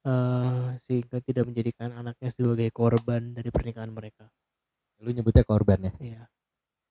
eh 0.00 0.68
sehingga 0.84 1.20
tidak 1.20 1.44
menjadikan 1.44 1.92
anaknya 1.92 2.28
sebagai 2.32 2.68
korban 2.72 3.32
dari 3.32 3.48
pernikahan 3.52 3.92
mereka. 3.92 4.28
lu 5.00 5.12
nyebutnya 5.12 5.44
korban 5.48 5.80
ya 5.88 5.92
Iya. 5.96 6.22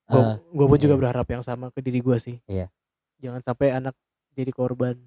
Eh, 0.10 0.14
Gua, 0.14 0.42
gua 0.50 0.66
pun 0.74 0.80
juga 0.82 0.98
iya. 0.98 1.02
berharap 1.06 1.28
yang 1.30 1.44
sama 1.46 1.70
ke 1.70 1.82
diri 1.86 2.02
gua 2.02 2.18
sih. 2.18 2.42
Iya. 2.50 2.70
Jangan 3.22 3.42
sampai 3.46 3.70
anak 3.70 3.94
jadi 4.34 4.50
korban 4.50 4.98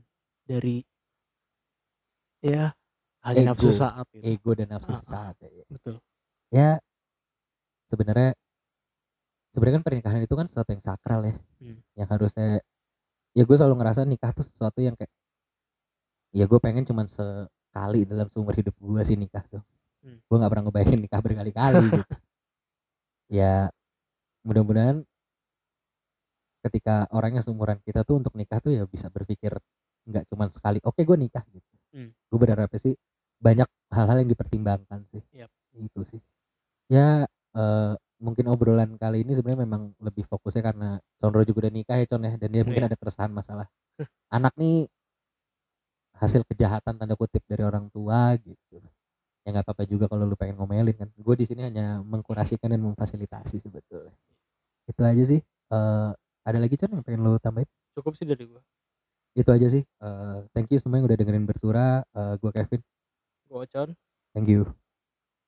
dari 0.46 0.82
ya 2.42 2.74
hanya 3.22 3.54
nafsu 3.54 3.70
Ego. 3.70 3.78
saat 3.78 4.06
gitu. 4.14 4.22
ego 4.22 4.50
dan 4.54 4.68
nafsu 4.70 4.90
Ah, 4.90 4.94
ah. 4.94 5.00
sesaat 5.02 5.34
ya. 5.42 5.66
Betul. 5.66 5.98
Ya 6.52 6.76
sebenarnya 7.88 8.36
sebenarnya 9.50 9.76
kan 9.80 9.84
pernikahan 9.84 10.20
itu 10.20 10.34
kan 10.34 10.46
sesuatu 10.46 10.70
yang 10.70 10.84
sakral 10.84 11.20
ya 11.24 11.34
Hmm. 11.62 11.78
yang 11.94 12.08
harusnya 12.10 12.58
ya 13.32 13.42
gue 13.42 13.56
selalu 13.56 13.74
ngerasa 13.78 14.02
nikah 14.04 14.34
tuh 14.34 14.42
sesuatu 14.42 14.82
yang 14.82 14.92
kayak 14.92 15.08
ya 16.32 16.44
gue 16.44 16.58
pengen 16.58 16.82
cuman 16.82 17.06
sekali 17.06 18.02
dalam 18.04 18.26
seumur 18.28 18.52
hidup 18.52 18.74
gue 18.76 19.02
sih 19.02 19.16
nikah 19.16 19.44
tuh 19.48 19.62
Hmm. 20.02 20.18
gue 20.18 20.36
nggak 20.36 20.50
pernah 20.50 20.64
ngebayangin 20.66 21.00
nikah 21.00 21.20
berkali-kali 21.22 21.78
gitu 22.02 22.14
ya 23.30 23.70
mudah-mudahan 24.42 25.06
ketika 26.62 27.06
orangnya 27.10 27.42
seumuran 27.42 27.78
kita 27.82 28.02
tuh 28.02 28.18
untuk 28.22 28.34
nikah 28.34 28.58
tuh 28.58 28.74
ya 28.74 28.82
bisa 28.86 29.06
berpikir 29.10 29.54
nggak 30.02 30.26
cuman 30.30 30.50
sekali 30.50 30.78
oke 30.82 31.00
gue 31.00 31.16
nikah 31.16 31.44
gitu 31.48 31.70
Hmm. 31.92 32.08
gue 32.08 32.38
berharap 32.40 32.72
sih 32.80 32.96
banyak 33.36 33.68
hal-hal 33.92 34.24
yang 34.24 34.30
dipertimbangkan 34.32 35.04
sih 35.12 35.20
Yap. 35.36 35.52
itu 35.76 36.00
sih 36.08 36.20
ya 36.92 37.24
eh, 37.56 37.92
mungkin 38.22 38.44
obrolan 38.52 38.94
kali 39.00 39.24
ini 39.26 39.32
sebenarnya 39.34 39.64
memang 39.66 39.82
lebih 39.98 40.22
fokusnya 40.30 40.62
karena 40.62 40.88
Condro 41.18 41.42
juga 41.42 41.66
udah 41.66 41.72
nikah 41.74 41.96
ya 41.98 42.06
Con 42.06 42.22
ya. 42.22 42.36
Dan 42.38 42.48
dia 42.54 42.62
mungkin 42.62 42.84
Iya. 42.86 42.90
ada 42.92 42.96
keresahan 43.00 43.32
masalah. 43.34 43.66
Anak 44.30 44.54
nih 44.60 44.86
hasil 46.22 46.46
kejahatan 46.46 46.94
tanda 47.00 47.14
kutip 47.18 47.42
dari 47.50 47.66
orang 47.66 47.90
tua 47.90 48.36
gitu. 48.38 48.78
Ya 49.42 49.48
nggak 49.50 49.66
apa-apa 49.66 49.84
juga 49.90 50.06
kalau 50.06 50.22
lu 50.22 50.38
pengen 50.38 50.54
ngomelin 50.60 50.94
kan. 50.94 51.08
Gue 51.18 51.34
di 51.34 51.42
sini 51.48 51.66
hanya 51.66 51.98
mengkurasikan 52.06 52.70
dan 52.70 52.78
memfasilitasi 52.86 53.58
sebetulnya. 53.58 54.14
Itu 54.86 55.02
aja 55.02 55.22
sih. 55.26 55.40
Eh, 55.74 56.10
ada 56.46 56.58
lagi 56.62 56.74
Con 56.78 56.94
yang 56.94 57.02
pengen 57.02 57.26
lu 57.26 57.38
tambahin? 57.42 57.66
Cukup 57.98 58.14
sih 58.18 58.26
dari 58.28 58.46
gua. 58.46 58.62
itu 59.32 59.48
aja 59.48 59.64
sih. 59.64 59.80
Eh, 59.82 60.38
thank 60.52 60.68
you 60.68 60.76
semua 60.76 61.00
yang 61.00 61.08
udah 61.08 61.16
dengerin 61.16 61.48
bertura. 61.48 62.04
Eh, 62.12 62.34
gue 62.38 62.50
Kevin. 62.52 62.80
Gua 63.48 63.64
Ocon. 63.64 63.96
thank 64.36 64.48
you 64.48 64.64